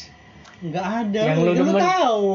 Nggak 0.60 0.86
ada. 0.86 1.20
Yang 1.24 1.38
lu 1.40 1.52
demen. 1.56 1.74
tahu. 1.80 2.30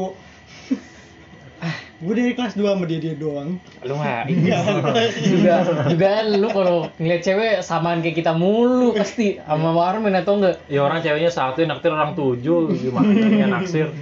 Gue 2.02 2.14
dari 2.18 2.34
kelas 2.34 2.58
2 2.58 2.66
sama 2.66 2.84
dia 2.90 2.98
dia 2.98 3.14
doang. 3.14 3.62
Lu 3.86 3.94
mah 3.94 4.26
juga 5.30 5.54
juga 5.86 6.10
lu 6.26 6.48
kalau 6.50 6.90
ngeliat 6.98 7.22
cewek 7.22 7.54
samaan 7.62 8.02
kayak 8.02 8.18
kita 8.18 8.34
mulu 8.34 8.90
pasti. 8.98 9.38
Sama 9.38 9.70
Warmen 9.70 10.18
atau 10.18 10.42
enggak? 10.42 10.66
Ya 10.66 10.82
orang 10.82 10.98
ceweknya 10.98 11.30
satu 11.30 11.62
yang 11.62 11.70
naksir 11.70 11.94
orang 11.94 12.18
tujuh. 12.18 12.74
Gimana 12.74 13.14
yang 13.14 13.54
naksir. 13.54 13.94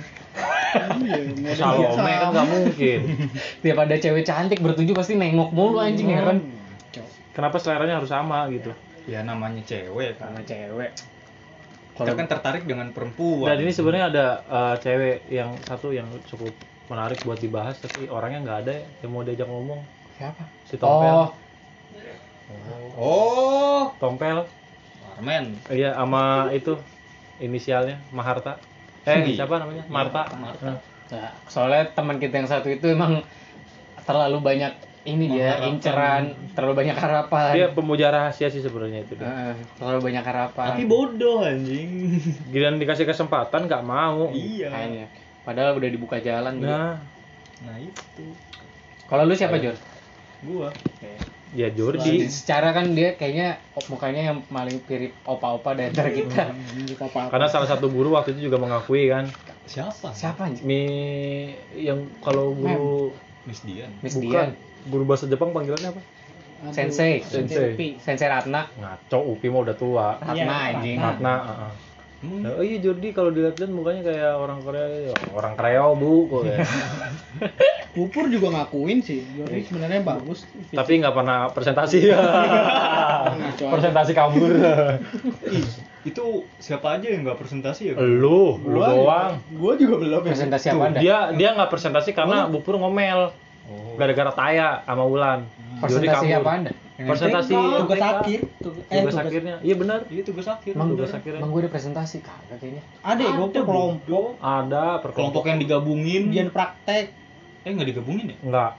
Iya, 0.71 1.53
Salome 1.59 2.13
kan 2.17 2.29
nggak 2.33 2.49
mungkin. 2.49 3.01
Tiap 3.61 3.79
ada 3.85 3.97
cewek 4.01 4.23
cantik 4.25 4.65
bertujuh 4.65 4.97
pasti 4.97 5.21
nengok 5.21 5.53
mulu 5.53 5.77
anjing 5.77 6.09
ya 6.09 6.25
kan. 6.25 6.41
Kenapa 7.37 7.61
seleranya 7.61 8.01
harus 8.01 8.11
sama 8.11 8.49
gitu? 8.49 8.73
ya 9.09 9.27
namanya 9.27 9.61
cewek 9.67 10.17
kan. 10.17 10.33
Sama 10.33 10.41
cewek. 10.47 10.91
Kita 12.01 12.17
kan 12.17 12.27
tertarik 12.31 12.65
dengan 12.65 12.95
perempuan. 12.97 13.51
Dan 13.53 13.61
ini 13.61 13.73
sebenarnya 13.75 14.07
ada 14.09 14.27
eh, 14.47 14.75
cewek 14.81 15.17
yang 15.29 15.53
satu 15.67 15.93
yang 15.93 16.09
cukup 16.31 16.55
menarik 16.91 17.23
buat 17.23 17.39
dibahas 17.39 17.79
tapi 17.79 18.11
orangnya 18.11 18.43
nggak 18.43 18.59
ada 18.67 18.73
ya, 18.75 18.87
yang 19.01 19.11
mau 19.15 19.23
diajak 19.23 19.47
ngomong 19.47 19.81
siapa 20.19 20.43
si 20.67 20.75
Tompel. 20.75 21.15
oh 21.15 21.31
oh 22.99 23.83
Tompel. 23.97 24.43
Armen 25.17 25.55
Iya 25.69 25.95
sama 25.95 26.51
itu 26.51 26.75
inisialnya 27.39 27.97
Maharta. 28.11 28.59
Eh 29.07 29.33
Iya. 29.33 29.45
siapa 29.45 29.57
namanya? 29.57 29.85
Marta. 29.89 30.27
Marta. 30.35 30.67
Nah, 30.67 30.79
Ya, 31.11 31.35
soalnya 31.51 31.91
teman 31.91 32.23
kita 32.23 32.39
yang 32.39 32.47
satu 32.47 32.71
itu 32.71 32.87
emang 32.87 33.19
terlalu 34.07 34.39
banyak 34.39 34.71
ini 35.03 35.27
dia 35.27 35.59
Mengharapkan. 35.59 35.71
inceran, 35.75 36.23
terlalu 36.55 36.75
banyak 36.77 36.95
harapan. 36.95 37.51
Dia 37.51 37.67
pemuja 37.75 38.07
rahasia 38.15 38.47
sih 38.47 38.63
sebenarnya 38.63 39.03
itu. 39.03 39.19
dia. 39.19 39.59
Terlalu 39.75 39.99
banyak 40.07 40.23
harapan. 40.23 40.67
tapi 40.71 40.87
bodoh 40.87 41.43
anjing 41.43 42.15
Giliran 42.47 42.79
dikasih 42.79 43.11
kesempatan 43.11 43.67
nggak 43.67 43.83
mau. 43.83 44.31
iya 44.31 44.71
Kayaknya. 44.71 45.07
Padahal 45.45 45.77
udah 45.81 45.89
dibuka 45.89 46.21
jalan 46.21 46.61
dia. 46.61 46.69
Nah, 46.69 46.93
nah 47.65 47.77
itu 47.81 48.25
Kalau 49.09 49.27
lu 49.27 49.35
siapa, 49.35 49.59
Jor? 49.59 49.75
gua 50.41 50.73
ya 51.53 51.69
Jordi. 51.75 52.31
Secara 52.31 52.73
kan 52.73 52.95
dia 52.97 53.19
kayaknya 53.19 53.61
mukanya 53.91 54.33
yang 54.33 54.39
paling 54.47 54.81
mirip 54.87 55.13
opa-opa 55.27 55.77
di 55.77 55.83
antara 55.91 56.09
kita. 56.09 56.55
Karena 57.29 57.47
salah 57.51 57.69
satu 57.69 57.91
guru 57.91 58.15
waktu 58.15 58.39
itu 58.39 58.49
juga 58.49 58.57
mengakui 58.57 59.11
kan, 59.11 59.29
siapa 59.67 60.15
Siapa 60.15 60.49
anjing? 60.49 60.65
mi 60.65 60.83
yang 61.77 62.07
kalau 62.23 62.55
guru 62.55 63.13
Miss 63.45 63.67
Dian 63.67 63.91
Miss 64.01 64.17
bukan 64.17 64.55
Dian, 64.55 64.89
guru 64.89 65.03
bahasa 65.05 65.27
Jepang 65.27 65.51
panggilannya 65.51 65.91
apa? 65.93 66.03
Sensei. 66.71 67.25
Sensei. 67.25 67.99
Sensei 67.99 68.29
Ratna. 68.29 68.69
Ngaco, 68.77 69.19
Upi 69.33 69.49
mah 69.49 69.61
udah 69.65 69.77
tua. 69.81 70.09
Ratna 70.21 70.37
Iya, 70.37 70.77
anjing. 70.77 70.97
Ratna, 71.01 71.35
heeh. 71.41 71.73
Hmm. 72.21 72.45
Oh 72.45 72.61
iya 72.61 72.77
Jordi 72.85 73.17
kalau 73.17 73.33
dilihat-lihat 73.33 73.73
mukanya 73.73 74.03
kayak 74.05 74.37
orang 74.37 74.61
Korea, 74.61 74.85
ya, 75.09 75.13
orang 75.33 75.57
Kreo 75.57 75.97
bu, 75.97 76.29
kok 76.29 76.43
ya. 76.45 76.61
Pupur 77.97 78.29
juga 78.29 78.53
ngakuin 78.53 79.01
sih, 79.01 79.25
Jordi 79.41 79.65
sebenarnya 79.65 80.05
bagus. 80.05 80.45
Tapi 80.69 81.01
nggak 81.01 81.17
pernah 81.17 81.49
presentasi. 81.49 82.13
presentasi 83.73 84.13
kabur. 84.13 84.53
Ih, 85.49 85.65
itu 86.05 86.25
siapa 86.61 87.01
aja 87.01 87.09
yang 87.09 87.25
nggak 87.25 87.41
presentasi 87.41 87.93
ya 87.93 87.95
lu, 87.97 88.61
lu 88.69 88.81
doang. 88.85 89.41
Gua 89.57 89.73
juga 89.81 90.05
belum 90.05 90.21
ya. 90.29 90.33
Presentasi 90.37 90.67
apa 90.77 90.85
dia 91.01 91.19
dia 91.33 91.49
nggak 91.57 91.73
presentasi 91.73 92.13
karena 92.13 92.45
Bupur 92.53 92.77
ngomel 92.77 93.33
oh 93.69 93.97
gara-gara 93.97 94.33
Taya 94.37 94.85
sama 94.85 95.09
Wulan. 95.09 95.49
Jordi 95.81 96.05
Presentasi 96.13 96.37
apa 96.37 96.51
Anda? 96.53 96.73
Presentasi 97.03 97.55
tugas 97.55 97.99
akhir. 97.99 98.41
Tugas, 98.59 98.83
eh, 98.83 98.93
Tugas 98.93 99.05
tugas 99.07 99.17
akhirnya. 99.23 99.55
Iya 99.61 99.75
benar. 99.75 99.99
iya 100.07 100.23
tugas 100.23 100.47
akhir 100.47 100.73
Emang, 100.75 100.89
tugas 100.91 101.11
akhirnya. 101.11 101.41
emang 101.41 101.51
gue 101.51 101.61
ada 101.63 101.71
presentasi 101.71 102.17
kagak 102.21 102.59
kayaknya. 102.59 102.83
Ada 103.01 103.23
ya, 103.23 103.31
gua 103.33 103.47
tuh 103.49 103.65
kelompok, 103.65 104.27
Ada 104.39 104.85
per 104.99 105.11
kelompok 105.13 105.45
yang 105.47 105.59
digabungin 105.59 106.23
ujian 106.29 106.51
praktek. 106.51 107.17
eh 107.61 107.71
nggak 107.71 107.89
digabungin 107.89 108.27
ya 108.27 108.37
Enggak. 108.43 108.71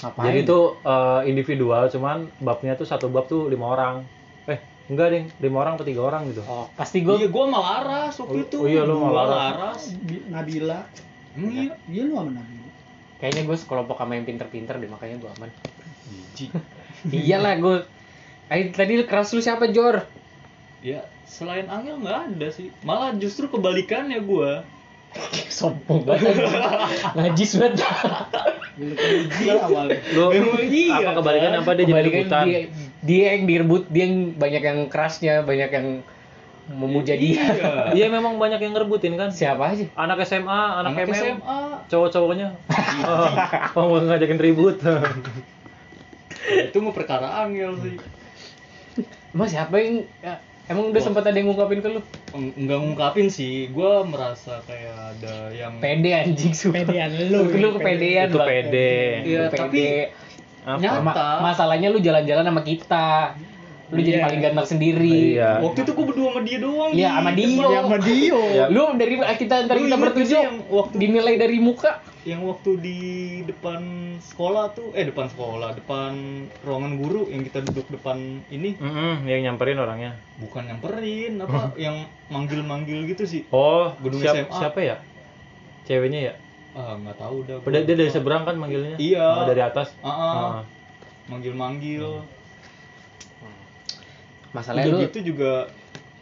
Ngapain? 0.00 0.24
Jadi 0.26 0.38
itu 0.42 0.58
eh, 0.82 1.20
individual, 1.26 1.82
cuman 1.88 2.18
babnya 2.38 2.72
tuh 2.74 2.84
satu 2.84 3.06
bab 3.06 3.24
tuh 3.26 3.46
lima 3.46 3.68
orang. 3.70 4.04
Eh, 4.46 4.56
enggak 4.86 5.06
deh, 5.10 5.22
lima 5.38 5.56
orang 5.58 5.76
atau 5.76 5.84
tiga 5.84 6.02
orang 6.02 6.24
gitu. 6.26 6.40
Oh, 6.42 6.64
pasti 6.74 7.00
gue 7.00 7.16
iya 7.16 7.28
gua 7.28 7.44
malah 7.46 7.68
Laras 7.78 8.16
waktu 8.18 8.32
Oh, 8.34 8.42
itu 8.42 8.56
oh 8.56 8.66
iya, 8.66 8.82
lu 8.82 8.94
sama 8.94 9.06
Gua 9.06 9.16
Laras. 9.18 9.36
Laras 9.54 9.82
Bi- 9.98 10.24
Nabila. 10.26 10.80
emang 11.30 11.52
iya 11.52 11.72
Iya 11.86 12.02
lu 12.02 12.14
sama 12.14 12.32
Nabila. 12.34 12.68
kayaknya 13.16 13.42
gue 13.44 13.52
sekelompok 13.54 13.96
sama 13.96 14.12
yang 14.14 14.24
pinter-pinter 14.24 14.74
deh 14.74 14.88
makanya 14.88 15.16
gue 15.16 15.30
aman. 15.30 15.48
Jijik. 16.08 16.50
Iyalah 17.08 17.54
gue. 17.56 17.78
Eh, 18.50 18.68
tadi 18.74 19.00
keras 19.06 19.32
lu 19.32 19.40
siapa 19.40 19.70
Jor? 19.70 20.04
ya 20.80 21.04
selain 21.28 21.68
Angel 21.68 22.00
nggak 22.00 22.18
ada 22.32 22.48
sih 22.48 22.72
malah 22.80 23.12
justru 23.12 23.52
kebalikannya 23.52 24.16
gua 24.24 24.64
Sombong 25.50 26.06
banget. 26.06 26.38
Najis 27.18 27.58
banget. 27.58 27.82
Dulu 28.78 28.94
kan 28.94 29.10
iya, 30.70 31.02
apa 31.02 31.10
kebalikan 31.18 31.52
apa 31.58 31.70
dia 31.74 31.82
jadi 31.82 31.90
Kebalikan 31.90 32.22
rebutan? 32.30 32.44
dia, 32.46 32.60
dia 33.02 33.26
yang 33.34 33.44
direbut, 33.50 33.82
dia 33.90 34.02
yang 34.06 34.16
banyak 34.38 34.62
yang 34.62 34.78
kerasnya, 34.86 35.42
banyak 35.42 35.70
yang 35.74 35.86
memuja 36.70 37.18
dia. 37.18 37.42
iya 37.42 37.90
Iya 37.90 38.06
memang 38.06 38.38
banyak 38.38 38.62
yang 38.62 38.70
ngerebutin 38.70 39.18
kan. 39.18 39.34
Siapa 39.34 39.74
aja? 39.74 39.90
Anak 39.98 40.22
SMA, 40.22 40.46
anak, 40.46 40.94
anak 40.94 41.10
MM, 41.10 41.18
SMA 41.18 41.58
cowok-cowoknya. 41.90 42.48
Oh, 43.74 43.90
mau 43.90 43.98
ngajakin 43.98 44.38
ribut. 44.38 44.78
itu 46.42 46.78
mau 46.78 46.90
perkara 46.90 47.40
Angel 47.40 47.76
sih 47.78 47.96
Emang 49.30 49.46
siapa 49.46 49.78
yang 49.78 50.02
ya, 50.18 50.34
emang 50.66 50.90
udah 50.90 50.98
sempat 50.98 51.22
ada 51.22 51.32
yang 51.32 51.46
ngungkapin 51.46 51.78
ke 51.78 51.88
lu? 51.88 52.02
Eng- 52.30 52.50
nggak 52.56 52.78
ngungkapin 52.80 53.26
sih 53.26 53.70
gua 53.70 54.02
merasa 54.02 54.58
kayak 54.64 54.90
ada 55.12 55.34
yang 55.50 55.78
Pede 55.78 56.10
anjing 56.12 56.50
sumpah. 56.50 56.82
Pedean 56.82 57.10
lu. 57.30 57.46
Lu 57.48 57.68
kepedean 57.72 58.26
Itu 58.26 58.36
Bang. 58.36 58.48
pede. 58.48 59.22
Iya, 59.22 59.38
Lu 59.38 59.46
tapi 59.48 59.58
pede. 59.70 59.90
Apa? 60.60 60.78
Nyata. 60.78 60.98
Ma- 61.00 61.40
masalahnya 61.46 61.88
lu 61.88 61.98
jalan-jalan 61.98 62.42
sama 62.42 62.62
kita. 62.62 63.38
Lu 63.88 63.98
jadi 63.98 64.18
Iya. 64.18 64.26
paling 64.26 64.40
ganteng 64.40 64.68
sendiri. 64.68 65.18
Iya. 65.34 65.50
waktu 65.60 65.78
itu 65.80 65.92
gua 65.92 66.06
berdua 66.06 66.26
sama 66.28 66.40
dia 66.42 66.58
doang 66.58 66.90
Iya, 66.90 67.10
sama 67.12 67.30
Dio. 67.30 67.46
depan. 67.46 67.70
Ya 67.70 67.80
sama 67.80 67.98
Dio. 68.00 68.40
Ya. 68.50 68.64
Lu 68.66 68.82
dari 68.94 69.14
kita 69.36 69.54
ntar 69.62 69.74
Lu 69.74 69.82
kita 69.86 69.96
bertujuh 69.96 70.36
yang 70.36 70.56
waktu- 70.66 70.96
dinilai 70.98 71.34
dari 71.36 71.58
muka. 71.58 72.02
Yang 72.22 72.44
waktu 72.44 72.70
di 72.76 72.98
depan 73.42 73.80
sekolah 74.18 74.70
tuh 74.70 74.92
eh 74.92 75.02
depan 75.02 75.24
sekolah 75.26 75.72
depan 75.72 76.12
ruangan 76.60 76.92
guru 76.94 77.22
yang 77.26 77.40
kita 77.40 77.64
duduk 77.64 77.88
depan 77.90 78.20
ini 78.46 78.76
Mm-mm, 78.76 79.24
yang 79.24 79.40
nyamperin 79.42 79.78
orangnya. 79.78 80.12
bukan 80.36 80.68
nyamperin 80.68 81.40
apa 81.40 81.72
yang 81.76 81.96
manggil-manggil 82.28 83.08
gitu 83.08 83.24
sih 83.24 83.42
Oh, 83.48 83.96
Gedung 83.98 84.20
siap- 84.20 84.36
SMA. 84.46 84.52
siapa 84.54 84.80
ya? 84.80 84.96
Ceweknya 85.82 86.20
ya? 86.22 86.34
ah 86.70 86.94
nggak 86.94 87.18
tahu 87.18 87.36
dah 87.42 87.56
Dia, 87.64 87.82
dia 87.82 87.96
dari 87.98 88.10
seberang 88.10 88.44
kan 88.44 88.54
manggilnya? 88.54 88.94
Iya. 88.94 89.26
Oh, 89.26 89.44
dari 89.44 89.58
atas. 89.60 89.90
Ah, 89.98 90.06
ah. 90.06 90.30
Ah. 90.30 90.62
manggil-manggil 91.26 92.04
Masalahnya 94.50 94.86
udah 94.88 94.98
lu 94.98 95.06
gitu 95.06 95.18
juga 95.24 95.52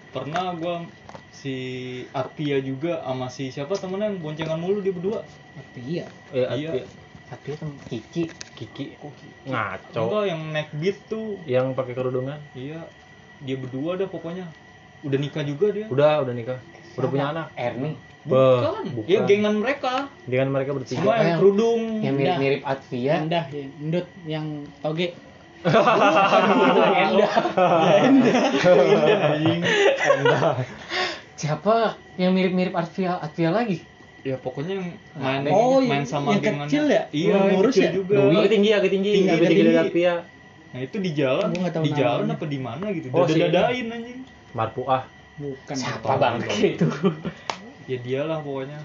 pernah 0.09 0.53
gua 0.55 0.85
si 1.31 1.55
Arpia 2.13 2.61
juga 2.61 3.01
sama 3.01 3.29
si 3.29 3.49
siapa 3.49 3.73
temennya 3.75 4.09
yang 4.09 4.21
boncengan 4.21 4.59
mulu 4.59 4.81
dia 4.81 4.93
berdua 4.93 5.25
Iya. 5.75 6.05
Eh, 6.31 6.47
Iya. 6.57 6.71
Ati- 6.73 6.89
Tapi 7.29 7.49
kan 7.55 7.69
Kiki. 7.85 8.25
Kiki 8.57 8.97
ngaco. 9.45 10.01
enggak 10.03 10.25
yang 10.27 10.41
naik 10.49 10.71
beat 10.75 10.97
tuh 11.07 11.37
Yang 11.45 11.77
pakai 11.77 11.93
kerudungan. 11.93 12.41
iya 12.53 12.81
dia 13.39 13.55
berdua 13.55 13.95
dah 13.95 14.07
pokoknya 14.07 14.49
udah 15.01 15.15
nikah 15.15 15.45
juga 15.45 15.71
dia 15.71 15.87
Udah, 15.87 16.25
udah 16.25 16.33
nikah. 16.33 16.59
Udah 16.97 17.09
punya 17.09 17.27
anak. 17.31 17.47
Ernie. 17.55 17.95
bukan, 18.25 18.85
bukan. 18.93 19.09
ya 19.09 19.19
gengan 19.25 19.55
mereka 19.57 20.09
Dengan 20.25 20.49
mereka 20.51 20.75
bertiga. 20.75 20.99
semua 20.99 21.15
yang 21.17 21.39
kerudung 21.39 21.81
Yang 22.01 22.15
mirip-mirip 22.17 22.61
Atvia. 22.63 23.15
Endah 23.19 23.45
ya, 23.47 23.65
Endut 23.79 24.07
yang 24.25 24.47
toge. 24.81 25.09
Endah. 25.59 27.33
Indah 28.01 28.35
anjing 29.29 29.61
Siapa 31.35 31.77
yang 32.17 32.33
mirip-mirip 32.33 32.75
Atvia 32.75 33.17
Atvia 33.17 33.49
lagi? 33.49 33.79
Ya 34.29 34.37
pokoknya 34.37 34.75
yang 34.77 34.89
main 35.17 35.41
Oh, 35.49 35.81
main 35.81 36.03
yang- 36.03 36.05
sama 36.05 36.29
yang 36.31 36.43
gengannya. 36.43 36.69
kecil 36.69 36.85
ya? 36.87 37.03
iya 37.11 37.25
Yang 37.27 37.33
yang 37.33 37.49
ngurus 37.55 37.73
kecil 37.73 37.83
ya? 37.83 37.93
juga 37.95 38.13
Agak 38.21 38.51
tinggi, 38.51 38.71
agak 38.71 38.91
tinggi, 38.91 39.11
Tinggi, 39.15 39.31
agak 39.31 39.49
tinggi 39.49 39.63
tinggi. 39.63 39.79
Latvia. 39.81 40.15
nah 40.69 40.81
itu 40.85 40.97
di 40.99 41.11
jalan 41.13 41.49
di 41.81 41.91
jalan 41.93 42.27
apa 42.29 42.45
di 42.45 42.59
mana 42.59 42.87
gitu 42.93 43.07
Oh, 43.09 43.25
si- 43.25 43.41
dadain 43.41 43.87
anjing 43.89 44.21
Marpuah. 44.51 45.03
Bukan. 45.35 45.75
Siapa 45.75 46.13
bang 46.15 46.35
itu? 46.75 46.87
ya 47.87 47.97
dialah 47.99 48.39
pokoknya 48.39 48.79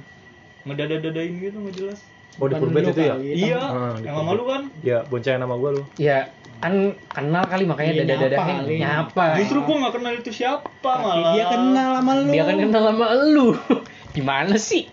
ngedada-dadain 0.64 1.34
gitu 1.38 1.58
nggak 1.60 1.76
jelas 1.76 2.00
Oh, 2.34 2.48
di 2.48 2.56
Purbet 2.56 2.88
itu 2.88 2.98
ya? 3.00 3.14
iya 3.20 3.62
Ah, 3.62 3.94
yang 4.00 4.16
sama 4.18 4.32
lu 4.34 4.44
kan 4.44 4.62
Ya, 4.80 5.06
boncengan 5.06 5.44
nama 5.44 5.54
gua 5.54 5.70
lu. 5.72 5.84
Ya 5.98 6.32
kan 6.58 6.74
kenal 7.08 7.44
kali 7.44 7.68
makanya 7.68 7.92
Iya, 7.94 8.04
dada-dadanya 8.08 8.40
nyapa 8.40 8.62
kali. 8.64 8.76
nyapa. 8.80 9.26
justru 9.38 9.60
gua 9.62 9.76
nggak 9.78 9.94
kenal 9.94 10.14
itu 10.16 10.32
siapa 10.34 10.66
Tapi 10.72 11.04
malah 11.04 11.34
dia 11.36 11.46
kenal 11.48 11.90
sama 11.94 12.12
lu. 12.16 12.30
Dia 12.32 12.44
kan 12.44 12.56
kenal 12.58 12.82
sama 12.88 13.06
lu. 13.28 13.48
Gimana 14.16 14.56
sih? 14.56 14.93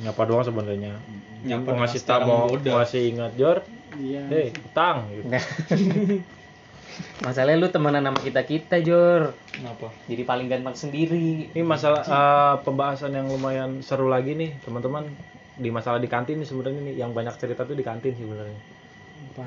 Nyapa 0.00 0.22
doang 0.24 0.44
sebenarnya. 0.44 0.92
nyapa 1.40 1.68
Mau 1.72 1.80
ngasih 1.80 2.00
tahu 2.04 2.20
mau 2.24 2.48
ngasih 2.52 3.02
ingat 3.12 3.32
Jor, 3.36 3.64
Iya. 3.96 4.22
hei, 4.28 4.48
utang 4.64 5.08
gitu. 5.12 5.28
Masalahnya 7.24 7.60
lu 7.60 7.68
temenan 7.68 8.04
sama 8.04 8.20
kita 8.20 8.42
kita 8.44 8.76
Jor. 8.80 9.32
kenapa 9.52 9.88
Jadi 10.08 10.22
paling 10.24 10.46
ganteng 10.48 10.76
sendiri. 10.76 11.52
Ini 11.52 11.62
masalah 11.64 12.00
eh, 12.04 12.54
pembahasan 12.64 13.12
yang 13.16 13.28
lumayan 13.28 13.80
seru 13.80 14.08
lagi 14.08 14.36
nih, 14.36 14.56
teman-teman. 14.64 15.04
Di 15.60 15.68
masalah 15.68 16.00
di 16.00 16.08
kantin 16.08 16.40
nih 16.40 16.48
sebenarnya 16.48 16.80
nih 16.80 16.94
yang 16.96 17.12
banyak 17.12 17.36
cerita 17.36 17.68
tuh 17.68 17.76
di 17.76 17.84
kantin 17.84 18.16
sih 18.16 18.24
sebenarnya. 18.24 18.56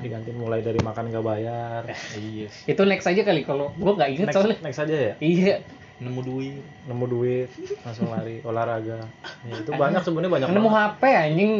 Di 0.01 0.09
kantin 0.09 0.35
mulai 0.37 0.61
dari 0.61 0.77
makan 0.81 1.09
nggak 1.09 1.25
bayar. 1.25 1.81
iya 2.21 2.47
Itu 2.69 2.85
next 2.85 3.09
aja 3.09 3.21
kali 3.25 3.41
kalau 3.41 3.73
gua 3.73 3.97
nggak 3.97 4.09
inget 4.13 4.27
Next, 4.29 4.37
soalnya. 4.37 4.57
next 4.61 4.79
aja 4.81 4.95
ya. 4.95 5.13
Iya. 5.17 5.55
Nemu 6.01 6.21
duit 6.25 6.63
Nemu 6.89 7.05
duit, 7.07 7.49
langsung 7.85 8.09
lari 8.09 8.41
olahraga. 8.43 9.05
Ya, 9.45 9.53
itu 9.59 9.71
banyak 9.71 10.01
sebenarnya 10.03 10.31
banyak 10.31 10.47
Nemu 10.51 10.69
banget. 10.69 10.89
HP 10.99 11.03
anjing 11.13 11.51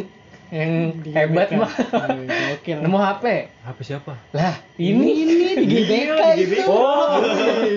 yang 0.53 1.01
Di 1.01 1.09
hebat 1.17 1.49
mah. 1.57 1.71
Gokil. 2.53 2.77
nemu 2.85 2.97
HP 3.01 3.25
HP 3.65 3.79
siapa? 3.81 4.13
Lah 4.37 4.53
ini 4.77 5.25
ini 5.25 5.45
di 5.57 5.65
GBK 5.65 6.21
itu. 6.37 6.61
Oh 6.69 7.17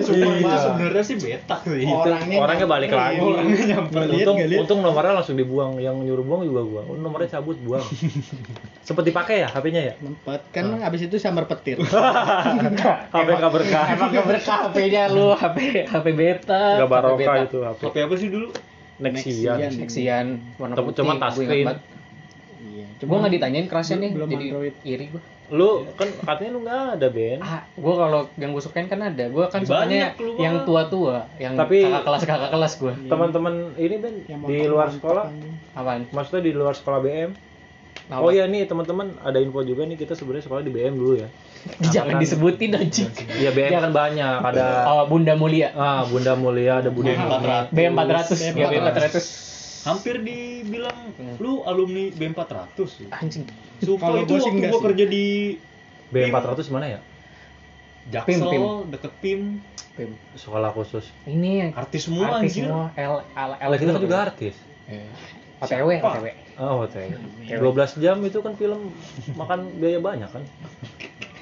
Super 0.05 0.37
iya. 0.37 0.57
sebenarnya 0.61 1.03
sih 1.03 1.17
beta. 1.17 1.57
Sih. 1.65 1.89
Orangnya 1.89 2.37
orangnya 2.37 2.67
balik 2.69 2.93
lagi. 2.93 3.17
Orangnya 3.17 3.63
nyamperin. 3.73 4.13
untung, 4.13 4.37
untung 4.61 4.79
nomornya 4.85 5.17
langsung 5.17 5.33
dibuang. 5.33 5.81
Yang 5.81 6.05
nyuruh 6.05 6.21
buang 6.21 6.45
juga 6.45 6.61
gua 6.69 6.81
oh, 6.85 6.93
nomornya 7.01 7.41
cabut 7.41 7.57
buang. 7.65 7.81
Sempet 8.85 9.09
dipakai 9.09 9.41
ya 9.41 9.49
HP-nya 9.49 9.81
ya? 9.81 9.93
Lempet 9.97 10.41
kan 10.53 10.77
abis 10.77 11.09
itu 11.09 11.17
sambar 11.17 11.49
petir. 11.49 11.81
HP 13.17 13.27
nggak 13.33 13.53
berkah. 13.57 13.85
emang 13.97 14.13
gak 14.13 14.27
berkah 14.29 14.57
HP-nya 14.69 15.09
lu. 15.09 15.33
HP 15.33 15.89
HP 15.89 16.05
beta. 16.13 16.77
Nggak 16.77 16.85
HP 16.85 16.93
beta. 16.93 17.01
barokah 17.01 17.35
itu 17.41 17.59
HP 17.65 17.79
Kopi 17.89 17.99
apa 18.05 18.15
sih 18.21 18.29
dulu? 18.29 18.47
Nexian. 19.01 19.57
Nexian. 19.57 19.71
Nexian. 19.81 20.25
Warna 20.61 20.73
putih. 20.77 21.01
cuma 21.01 21.17
touchscreen. 21.17 21.96
Iya. 22.59 22.85
Gua 22.99 23.17
nggak 23.19 23.33
ditanyain 23.33 23.65
kerasnya 23.65 23.97
nih 23.99 24.09
belum 24.11 24.27
jadi 24.27 24.45
Android. 24.49 24.75
iri 24.83 25.05
gua. 25.07 25.21
Lu 25.47 25.69
kan 25.93 26.09
katanya 26.11 26.51
lu 26.51 26.59
nggak 26.61 26.81
ada 26.97 27.07
Ben. 27.07 27.39
Ah 27.39 27.63
gua 27.73 27.93
kalau 27.97 28.21
yang 28.35 28.51
gua 28.51 28.59
sukain 28.59 28.85
kan 28.85 28.99
ada. 28.99 29.25
Gua 29.27 29.47
kan 29.47 29.61
sukanya 29.61 30.11
yang 30.35 30.63
tua-tua 30.63 31.29
yang 31.37 31.53
Tapi- 31.53 31.83
kakak 31.83 32.03
kelas 32.03 32.21
kakak 32.25 32.49
kelas 32.51 32.73
gua. 32.77 32.93
Teman-teman 32.99 33.53
ini 33.75 33.95
Ben 33.95 34.15
Yang 34.25 34.41
di 34.43 34.57
luar 34.65 34.87
sekolah. 34.89 35.25
apaan? 35.71 36.01
Maksudnya 36.09 36.41
di 36.41 36.51
luar 36.51 36.73
sekolah 36.73 36.99
BM 36.99 37.31
Apa? 38.07 38.19
oh 38.19 38.29
iya 38.29 38.45
nih 38.45 38.63
teman-teman 38.63 39.19
ada 39.19 39.35
info 39.35 39.59
juga 39.61 39.83
nih 39.83 39.95
kita 39.95 40.15
sebenarnya 40.15 40.45
sekolah 40.45 40.61
di 40.61 40.71
BM 40.71 40.95
dulu 40.95 41.13
ya. 41.17 41.27
Jangan 41.85 42.15
Angkatan- 42.15 42.21
disebutin 42.21 42.71
anjing. 42.73 43.09
Iya 43.33 43.51
BM 43.51 43.71
kan 43.77 43.91
banyak 43.91 44.35
ada 44.41 44.65
oh 44.89 45.03
Bunda 45.05 45.33
Mulia. 45.33 45.69
Ah 45.71 46.03
Bunda 46.03 46.33
Mulia 46.33 46.79
ada 46.79 46.89
Bunda 46.89 47.11
BM 47.69 47.93
Mulia. 47.93 48.23
400. 48.25 48.55
B400 48.55 48.55
ya 48.55 48.67
B400 48.71 49.55
Hampir 49.83 50.15
dibilang 50.19 51.13
lu 51.37 51.61
alumni 51.63 52.09
B400. 52.09 53.11
anjing 53.11 53.43
Sumpah 53.77 54.07
Kalau 54.07 54.19
itu 54.19 54.33
waktu 54.33 54.57
gua 54.63 54.71
sih. 54.71 54.85
kerja 54.85 55.05
di 55.05 55.25
B400 56.07 56.57
mana 56.69 56.87
ya 56.89 56.99
Jaksel 58.07 58.39
Pim, 58.39 58.49
Pim. 58.49 58.63
deket 58.89 59.11
PIM. 59.19 59.41
Pim. 59.93 60.11
sekolah 60.33 60.71
khusus 60.71 61.09
ini 61.25 61.59
yang 61.59 61.71
Artis 61.73 62.05
semua 62.05 62.37
artis 62.37 62.53
anjir. 62.53 62.65
semua 62.65 62.93
L 62.93 63.15
L 63.27 63.51
L 63.55 63.71
kita 63.75 63.91
kan 63.91 64.01
juga 64.01 64.17
artis 64.23 64.55
OTW 65.57 65.89
Siapa? 65.91 66.09
OTW 66.15 66.25
oh 66.57 66.73
hotel 66.79 67.17
12 67.43 67.57
jam 67.99 68.17
itu 68.19 68.39
kan 68.39 68.53
film 68.53 68.93
makan 69.33 69.59
biaya 69.75 69.99
banyak 69.99 70.29
kan 70.29 70.43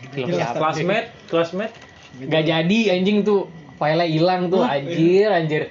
Film 0.10 0.28
siapa? 0.30 0.56
classmate 0.56 1.08
classmate 1.26 1.76
Gak 2.18 2.44
jadi 2.44 2.80
anjing 2.92 3.22
tuh 3.22 3.48
filenya 3.76 4.08
hilang 4.08 4.48
tuh 4.48 4.64
anjir 4.64 5.28
anjir 5.28 5.64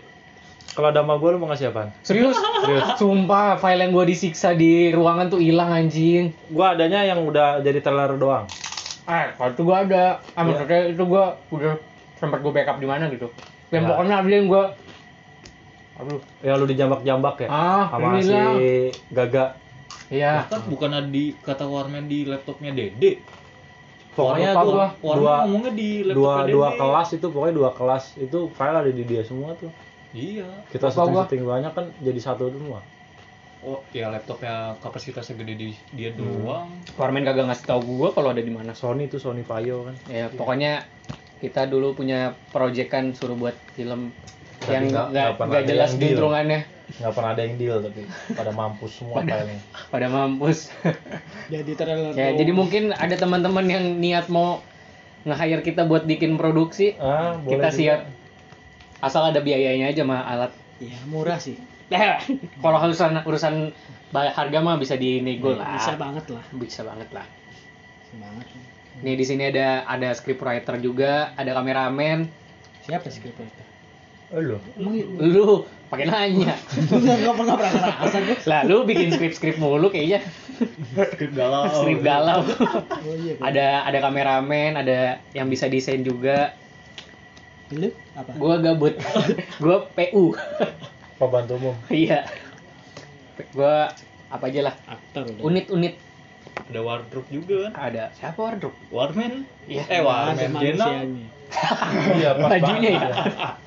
kalau 0.75 0.91
ada 0.91 1.01
sama 1.01 1.15
gue 1.17 1.29
lu 1.31 1.39
mau 1.39 1.49
ngasih 1.49 1.71
apaan? 1.71 1.95
Serius? 2.03 2.35
Serius. 2.35 2.85
Sumpah 2.97 3.57
file 3.57 3.81
yang 3.81 3.91
gua 3.91 4.03
disiksa 4.03 4.53
di 4.53 4.91
ruangan 4.91 5.27
tuh 5.29 5.39
hilang 5.39 5.71
anjing. 5.71 6.35
Gue 6.47 6.67
adanya 6.67 7.01
yang 7.01 7.23
udah 7.23 7.63
jadi 7.63 7.79
teler 7.79 8.11
doang. 8.15 8.51
Ah 9.05 9.31
kalau 9.33 9.51
itu 9.51 9.63
gua 9.63 9.77
ada. 9.81 10.19
Ah 10.33 10.43
Iya. 10.43 10.45
maksudnya 10.45 10.81
itu 10.91 11.03
gua 11.05 11.25
udah 11.49 11.79
sempat 12.17 12.39
gua 12.41 12.53
backup 12.53 12.77
di 12.77 12.87
mana 12.87 13.07
gitu. 13.07 13.31
Dan 13.69 13.85
Ya. 13.85 13.89
pokoknya 13.89 14.15
ada 14.19 14.29
yang 14.29 14.47
gua 14.47 14.65
aduh. 15.95 16.21
Yang 16.41 16.57
lu 16.59 16.67
dijambak-jambak 16.69 17.37
ya? 17.39 17.49
Ah 17.49 17.85
sama 17.89 18.07
ini 18.11 18.21
si 18.21 18.33
lah 18.33 18.55
Gaga. 19.15 19.45
Iya. 20.11 20.33
Kan 20.49 20.63
bukan 20.67 20.91
ada 20.93 21.07
di 21.07 21.39
kata 21.39 21.65
Warman 21.65 22.05
di 22.05 22.25
laptopnya 22.25 22.75
Dede. 22.75 23.23
pokoknya 24.15 24.55
Lupa 24.55 24.63
tuh 24.63 24.71
gua. 24.71 24.87
Warman 25.03 25.19
dua 25.19 25.35
ngomongnya 25.43 25.73
di 25.73 25.89
dua 26.01 26.07
laptopnya 26.07 26.51
dua 26.51 26.69
Dede. 26.69 26.79
kelas 26.79 27.09
itu 27.13 27.27
pokoknya 27.29 27.55
dua 27.55 27.71
kelas 27.71 28.05
itu 28.17 28.39
file 28.51 28.77
ada 28.77 28.91
di 28.91 29.03
dia 29.03 29.23
semua 29.23 29.55
tuh 29.55 29.71
Iya. 30.15 30.47
kita 30.71 30.87
setting 30.89 31.43
banyak 31.43 31.73
kan 31.75 31.91
jadi 31.99 32.21
satu 32.23 32.47
semua 32.49 32.81
Oh, 33.59 33.81
ya 33.91 34.13
laptopnya 34.13 34.77
kapasitasnya 34.79 35.41
gede 35.41 35.55
di 35.57 35.69
dia 35.91 36.13
Hmm. 36.13 36.21
doang. 36.21 36.69
Warman 36.95 37.25
kagak 37.25 37.49
ngasih 37.49 37.65
tahu 37.65 37.81
gua 37.97 38.09
kalau 38.13 38.29
ada 38.29 38.39
di 38.39 38.53
mana 38.53 38.77
Sony 38.77 39.09
tuh 39.09 39.17
Sony 39.17 39.41
Vaio 39.41 39.89
kan 39.89 39.97
ya 40.07 40.29
pokoknya 40.29 40.85
kita 41.41 41.65
dulu 41.65 41.97
punya 41.97 42.37
proyekan 42.53 43.17
suruh 43.17 43.35
buat 43.35 43.57
film 43.73 44.13
Tapi 44.61 44.69
yang 44.71 44.85
nggak- 44.93 45.65
jelas 45.65 45.97
juntrungannya 45.97 46.61
nggak 46.95 47.13
pernah 47.13 47.31
ada 47.33 47.43
yang 47.43 47.57
deal 47.57 47.81
tapi 47.81 48.05
pada 48.37 48.53
mampus 48.53 48.93
semua 48.95 49.25
filenya 49.25 49.57
pada 49.89 50.07
mampus 50.07 50.69
Jadi 51.53 51.73
terlalu. 51.73 52.13
ya 52.13 52.37
jadi 52.37 52.53
mungkin 52.53 52.93
ada 52.93 53.17
teman-teman 53.17 53.65
yang 53.65 53.85
niat 53.97 54.29
mau 54.29 54.61
nge-hire 55.25 55.65
kita 55.65 55.89
buat 55.89 56.05
bikin 56.05 56.37
produksi 56.37 56.93
ah 56.95 57.41
boleh 57.41 57.57
kita 57.57 57.69
juga. 57.73 57.97
Asal 59.05 59.23
ada 59.25 59.39
biayanya 59.39 59.87
aja 59.87 60.03
mah 60.03 60.25
alat 60.25 60.53
Iya 60.77 60.99
murah 61.07 61.39
sih. 61.39 61.55
Kalau 62.65 62.79
urusan 62.81 63.23
urusan 63.23 63.55
harga 64.11 64.59
mah 64.59 64.75
bisa 64.75 64.97
dinego 64.97 65.53
lah 65.53 65.77
Bisa 65.77 65.95
banget 65.95 66.25
lah. 66.29 66.43
bisa 66.51 66.81
banget 66.83 67.09
lah 67.13 67.27
Bisa 68.01 68.15
banget. 68.17 68.47
nih 68.97 69.15
di 69.15 69.25
sini 69.25 69.43
ada 69.47 69.85
ada 69.85 70.11
scriptwriter 70.11 70.79
juga 70.79 71.31
ada 71.35 71.51
kameramen 71.53 72.27
Siapa 72.83 73.07
lo 74.33 74.59
Emang 74.75 74.95
iya? 74.95 75.07
lu 75.21 75.63
pakai 75.87 76.07
nanya 76.07 76.59
Lu 76.91 76.99
nggak 76.99 77.37
pernah 77.37 77.55
pernah 77.55 77.73
ngerasa 77.95 78.19
gue. 78.19 78.37
lah 78.45 78.61
lu 78.65 78.83
bikin 78.83 79.15
skrip 79.15 79.31
skrip 79.31 79.57
mulu 79.59 79.87
kayaknya 79.89 80.27
Skrip 80.91 81.31
galau. 81.33 81.71
skrip 81.71 82.01
galau 82.01 82.43
Oh 82.43 83.15
iya. 83.15 83.39
kan. 83.39 83.47
ada 83.47 83.67
ada 83.87 83.99
kameramen 84.01 84.75
ada 84.75 84.99
yang 85.31 85.47
bisa 85.47 85.67
desain 85.67 86.03
juga 86.03 86.51
Lu? 87.75 87.89
Apa? 88.15 88.31
gua 88.35 88.55
gabut. 88.59 88.95
Gua 89.63 89.85
PU 89.91 90.33
pembantu 91.17 91.53
umum? 91.59 91.75
Iya. 91.89 92.23
Gua 93.51 93.91
apa 94.29 94.45
aja 94.47 94.61
lah. 94.63 94.75
Aktor 94.87 95.27
unit-unit. 95.39 95.99
Ada 96.65 96.81
wardrobe 96.81 97.29
juga 97.29 97.67
kan. 97.67 97.73
ada. 97.91 98.15
Siapa 98.15 98.39
wardrobe? 98.39 98.79
Warman. 98.89 99.43
Iya. 99.67 99.83
Eh, 99.89 100.01
Warman 100.01 100.39
Ada 100.39 100.61
Jenal. 100.61 100.93
iya 102.15 102.31
pas 102.35 102.51
Bajunya 102.51 102.91
banget. 102.95 103.15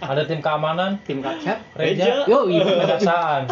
ada 0.02 0.22
tim 0.24 0.40
keamanan? 0.40 0.92
Tim 1.04 1.20
kak 1.20 1.36
siapa? 1.40 1.64
Reja. 1.76 2.04
Reja. 2.04 2.26
Yo 2.26 2.40
iya. 2.48 2.64
Kejaksaan. 2.82 3.44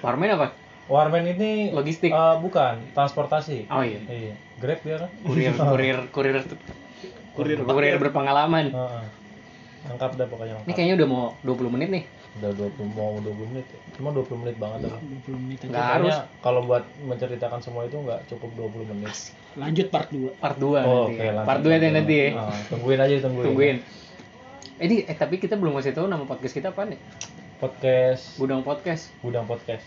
Warmen 0.00 0.28
apa? 0.30 0.46
Warman 0.86 1.24
ini 1.26 1.72
Logistik. 1.72 2.12
eh, 2.12 2.36
bukan 2.38 2.78
transportasi. 2.92 3.66
Oh 3.68 3.82
iya. 3.82 4.00
Iya 4.06 4.34
Grab 4.56 4.80
dia 4.80 4.96
kan? 4.98 5.10
Kurir 5.20 5.52
kurir 5.52 5.96
kurir 6.10 6.36
Kurir 7.36 7.58
kurir 7.60 7.94
berpengalaman 7.98 8.72
Heeh. 8.72 9.04
lengkap 9.86 10.10
dah 10.14 10.26
pokoknya 10.26 10.54
ini 10.60 10.72
kayaknya 10.72 10.94
udah 10.96 11.06
mau 11.06 11.22
20 11.40 11.70
menit 11.70 11.88
nih 11.90 12.04
udah 12.36 12.50
20 12.50 12.90
mau 12.90 13.16
20 13.16 13.32
menit 13.46 13.66
ya. 13.66 13.78
cuma 13.94 14.08
20 14.10 14.42
menit 14.42 14.56
banget 14.56 14.78
tapi 14.82 14.98
20 15.22 15.38
menit 15.38 15.58
aja. 15.58 15.66
Nggak 15.66 15.78
Kayaknya 15.78 15.94
harus. 16.10 16.16
kalau 16.42 16.60
buat 16.64 16.84
menceritakan 17.00 17.60
semua 17.60 17.82
itu 17.84 17.96
nggak 17.96 18.20
cukup 18.26 18.50
20 18.66 18.88
menit 18.90 19.14
Lanjut 19.54 19.86
part 19.88 20.08
2. 20.10 20.36
part 20.36 20.56
2 20.56 20.64
oh, 20.64 20.74
nanti 20.74 20.90
oke 21.06 21.14
ya. 21.14 21.30
lanjut. 21.30 21.46
part 21.46 21.60
2 21.60 21.70
ya 21.70 21.90
nanti 21.90 22.14
ya 22.14 22.28
Ah, 22.34 22.56
tungguin 22.66 22.98
aja 22.98 23.14
tungguin 23.20 23.46
tungguin 23.46 23.76
eh, 24.76 24.86
di- 24.86 25.04
eh 25.04 25.16
tapi 25.16 25.34
kita 25.36 25.54
belum 25.54 25.72
kasih 25.74 25.92
tahu 25.92 26.04
nama 26.04 26.24
podcast 26.24 26.52
kita 26.52 26.68
apa 26.68 26.82
nih 26.84 26.98
podcast 27.56 28.36
gudang 28.36 28.60
podcast 28.60 29.08
gudang 29.18 29.44
podcast 29.44 29.86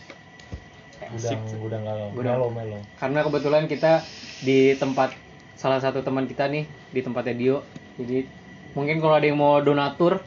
gudang 1.11 1.41
gudang 1.59 1.81
galau 1.83 2.07
Gudang. 2.11 2.35
melo 2.35 2.47
melo 2.49 2.77
karena 2.95 3.19
kebetulan 3.21 3.63
kita 3.65 4.01
di 4.39 4.73
tempat 4.73 5.13
salah 5.59 5.83
satu 5.83 5.99
teman 5.99 6.23
kita 6.23 6.47
nih 6.47 6.63
di 6.89 7.03
tempatnya 7.03 7.35
Dio 7.35 7.57
jadi 7.99 8.23
mungkin 8.71 9.03
kalau 9.03 9.19
ada 9.19 9.27
yang 9.27 9.35
mau 9.35 9.59
donatur 9.59 10.23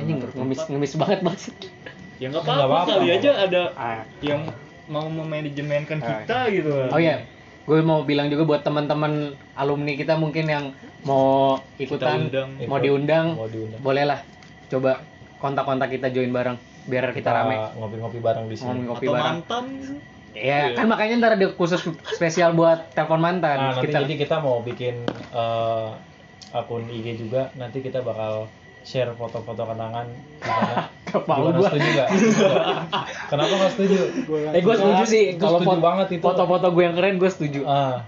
ini 0.00 0.16
ngemis 0.16 0.64
ngemis 0.66 0.92
banget 0.96 1.20
banget 1.20 1.52
Ya 2.16 2.30
nggak 2.30 2.46
Nggak 2.46 2.68
apa-apa 2.70 2.86
kali 2.88 3.08
aja 3.10 3.30
ada 3.34 3.62
Ah. 3.74 4.06
yang 4.22 4.46
mau 4.86 5.04
memanajemenkan 5.04 5.98
Ah. 5.98 6.22
kita 6.22 6.38
gitu. 6.48 6.70
oh 6.88 6.96
iya 6.96 7.26
gue 7.62 7.78
mau 7.82 8.02
bilang 8.02 8.26
juga 8.26 8.42
buat 8.42 8.62
teman-teman 8.62 9.34
alumni 9.52 9.92
kita 9.92 10.16
mungkin 10.16 10.46
yang 10.46 10.64
mau 11.02 11.58
ikutan 11.76 12.26
undang. 12.26 12.48
mau 12.64 12.78
diundang 12.78 13.26
mau 13.36 13.46
diundang 13.46 13.78
bolehlah 13.78 14.20
coba 14.66 15.02
kontak-kontak 15.36 15.90
kita 15.90 16.08
join 16.08 16.30
bareng 16.30 16.56
biar 16.82 17.10
kita 17.10 17.30
rame 17.30 17.54
ngopi-ngopi 17.76 18.18
bareng 18.18 18.46
di 18.48 18.56
sini 18.56 18.82
kopi 18.82 19.04
Atau 19.04 19.14
bareng 19.14 19.26
mantan. 19.36 19.64
Ya 20.32 20.72
kan 20.72 20.88
makanya 20.88 21.14
ntar 21.20 21.32
ada 21.36 21.46
khusus 21.52 21.80
spesial 22.12 22.56
buat 22.56 22.92
telepon 22.96 23.20
mantan 23.20 23.56
nah 23.56 23.68
nanti 23.76 23.88
kita 23.88 24.04
jadi 24.04 24.14
kita 24.16 24.36
mau 24.40 24.64
bikin 24.64 25.04
eh, 25.32 25.88
akun 26.52 26.88
IG 26.88 27.20
juga 27.20 27.52
nanti 27.56 27.80
kita 27.84 28.00
bakal 28.04 28.48
share 28.82 29.14
foto-foto 29.14 29.62
kenangan 29.62 30.06
Kepala 31.12 31.52
gua. 31.52 31.68
setuju 31.68 31.88
nggak? 31.92 32.08
Kenapa 33.30 33.52
nggak 33.52 33.72
setuju? 33.76 34.00
Eh 34.56 34.60
gue 34.64 34.74
setuju. 34.80 35.04
sih. 35.04 35.24
Kalau 35.36 35.60
setuju 35.60 35.68
foto 35.68 35.82
banget 35.84 36.06
itu. 36.16 36.24
foto-foto 36.24 36.66
gue 36.72 36.82
yang 36.88 36.96
keren 36.96 37.20
gue 37.20 37.30
setuju. 37.30 37.60
Ah. 37.68 38.00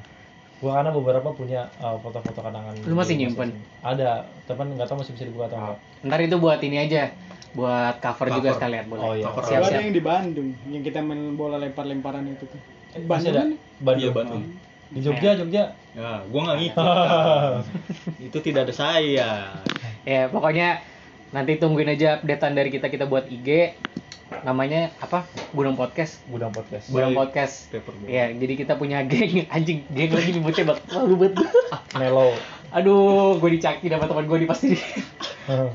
Gua 0.64 0.80
karena 0.80 0.90
beberapa 0.96 1.28
punya 1.37 1.68
uh, 1.84 2.00
foto-foto 2.00 2.40
kenangan 2.40 2.72
Lu 2.88 2.96
masih 2.96 3.20
nyimpen? 3.20 3.52
ada 3.84 4.24
teman 4.48 4.72
nggak 4.72 4.88
tahu 4.88 5.04
masih 5.04 5.12
bisa 5.12 5.24
dibuka 5.28 5.52
atau 5.52 5.58
enggak. 5.60 5.78
Ntar 6.00 6.20
itu 6.24 6.37
buat 6.40 6.60
ini 6.64 6.76
aja 6.80 7.12
buat 7.54 7.94
cover, 7.96 8.26
juga 8.28 8.40
Cover. 8.44 8.54
sekalian 8.56 8.84
boleh 8.86 9.00
Oh, 9.00 9.14
iya. 9.14 9.24
Cover. 9.24 9.40
Gua 9.40 9.48
siap 9.48 9.62
ada 9.64 9.78
yang 9.78 9.90
di 9.90 10.02
Bandung, 10.02 10.48
yang 10.66 10.82
kita 10.82 10.98
main 11.00 11.22
bola 11.32 11.56
lempar-lemparan 11.56 12.26
itu 12.28 12.44
tuh. 12.44 12.60
masih 13.00 13.30
ada 13.30 13.40
kan? 13.40 13.50
Bandung 13.78 14.02
Iya, 14.02 14.10
Bandung. 14.12 14.42
di 14.86 15.00
Jogja 15.00 15.30
Jogja 15.34 15.64
Ya, 15.92 16.22
gua 16.24 16.40
nggak 16.44 16.58
ngikut. 16.60 17.62
Itu 18.26 18.38
tidak 18.40 18.66
ada 18.66 18.74
saya. 18.74 19.30
ya 20.02 20.26
pokoknya 20.26 20.82
nanti 21.30 21.56
tungguin 21.56 21.88
aja 21.88 22.18
updatean 22.18 22.52
dari 22.52 22.68
kita 22.68 22.86
kita 22.86 23.04
buat 23.04 23.26
IG 23.26 23.74
namanya 24.40 24.90
apa 24.98 25.22
Gunung 25.50 25.74
Podcast 25.74 26.22
Gudang 26.24 26.50
podcast. 26.50 26.86
Gunung 26.88 27.14
Podcast 27.14 27.70
ya 28.04 28.28
jadi 28.28 28.54
kita 28.56 28.74
punya 28.74 29.02
geng 29.02 29.46
anjing 29.54 29.86
geng 29.88 30.10
lagi 30.10 30.30
nyebutnya 30.32 30.64
bak 30.68 30.78
malu 30.88 31.14
banget 31.16 31.38
Melo. 31.98 32.34
aduh 32.68 33.34
gue 33.36 33.50
dicaki 33.52 33.86
sama 33.86 34.04
teman 34.04 34.26
gue 34.26 34.38
di 34.40 34.46
pasti 34.46 34.68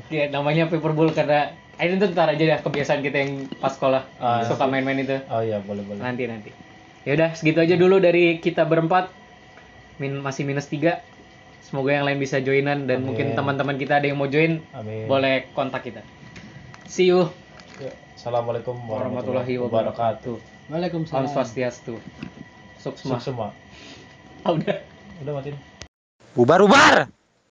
ya 0.08 0.28
namanya 0.28 0.64
Paperball 0.66 1.10
karena 1.10 1.52
ah, 1.80 1.82
ini 1.82 1.96
tuh 1.96 2.12
ntar 2.12 2.28
aja 2.28 2.44
dah 2.46 2.60
kebiasaan 2.60 3.00
kita 3.00 3.16
yang 3.18 3.32
pas 3.56 3.72
sekolah 3.72 4.04
Ah, 4.16 4.44
suka 4.44 4.68
main-main 4.68 5.00
itu 5.00 5.16
oh 5.24 5.40
iya 5.40 5.58
boleh 5.58 5.80
boleh. 5.82 5.96
nanti 5.98 6.28
nanti 6.28 6.52
ya 7.02 7.16
udah 7.16 7.32
segitu 7.32 7.58
aja 7.58 7.74
dulu 7.74 7.96
dari 7.96 8.36
kita 8.36 8.62
berempat 8.62 9.08
min 9.96 10.16
masih 10.16 10.44
minus 10.44 10.68
tiga 10.68 11.00
semoga 11.62 11.92
yang 11.92 12.04
lain 12.04 12.18
bisa 12.18 12.36
joinan 12.38 12.84
dan 12.84 13.00
Amin. 13.00 13.06
mungkin 13.08 13.26
teman-teman 13.32 13.76
kita 13.76 13.96
ada 13.96 14.06
yang 14.06 14.16
mau 14.16 14.28
join 14.28 14.60
Amin. 14.70 15.08
boleh 15.08 15.48
kontak 15.50 15.82
kita 15.82 16.04
see 16.84 17.08
you 17.08 17.32
Ya, 17.80 17.88
Assalamualaikum 18.12 18.76
warahmatullahi 18.76 19.56
wabarakatuh 19.56 20.36
Om 20.36 20.68
Waalaikumsalam. 20.70 21.32
Swastiastu 21.32 21.96
Suksma 22.76 23.16
Semua. 23.16 23.56
Ah, 24.40 24.52
udah 24.52 24.84
Udah 25.18 25.32
matiin. 25.34 25.56
Bubar 26.32 26.60
bubar. 26.60 27.19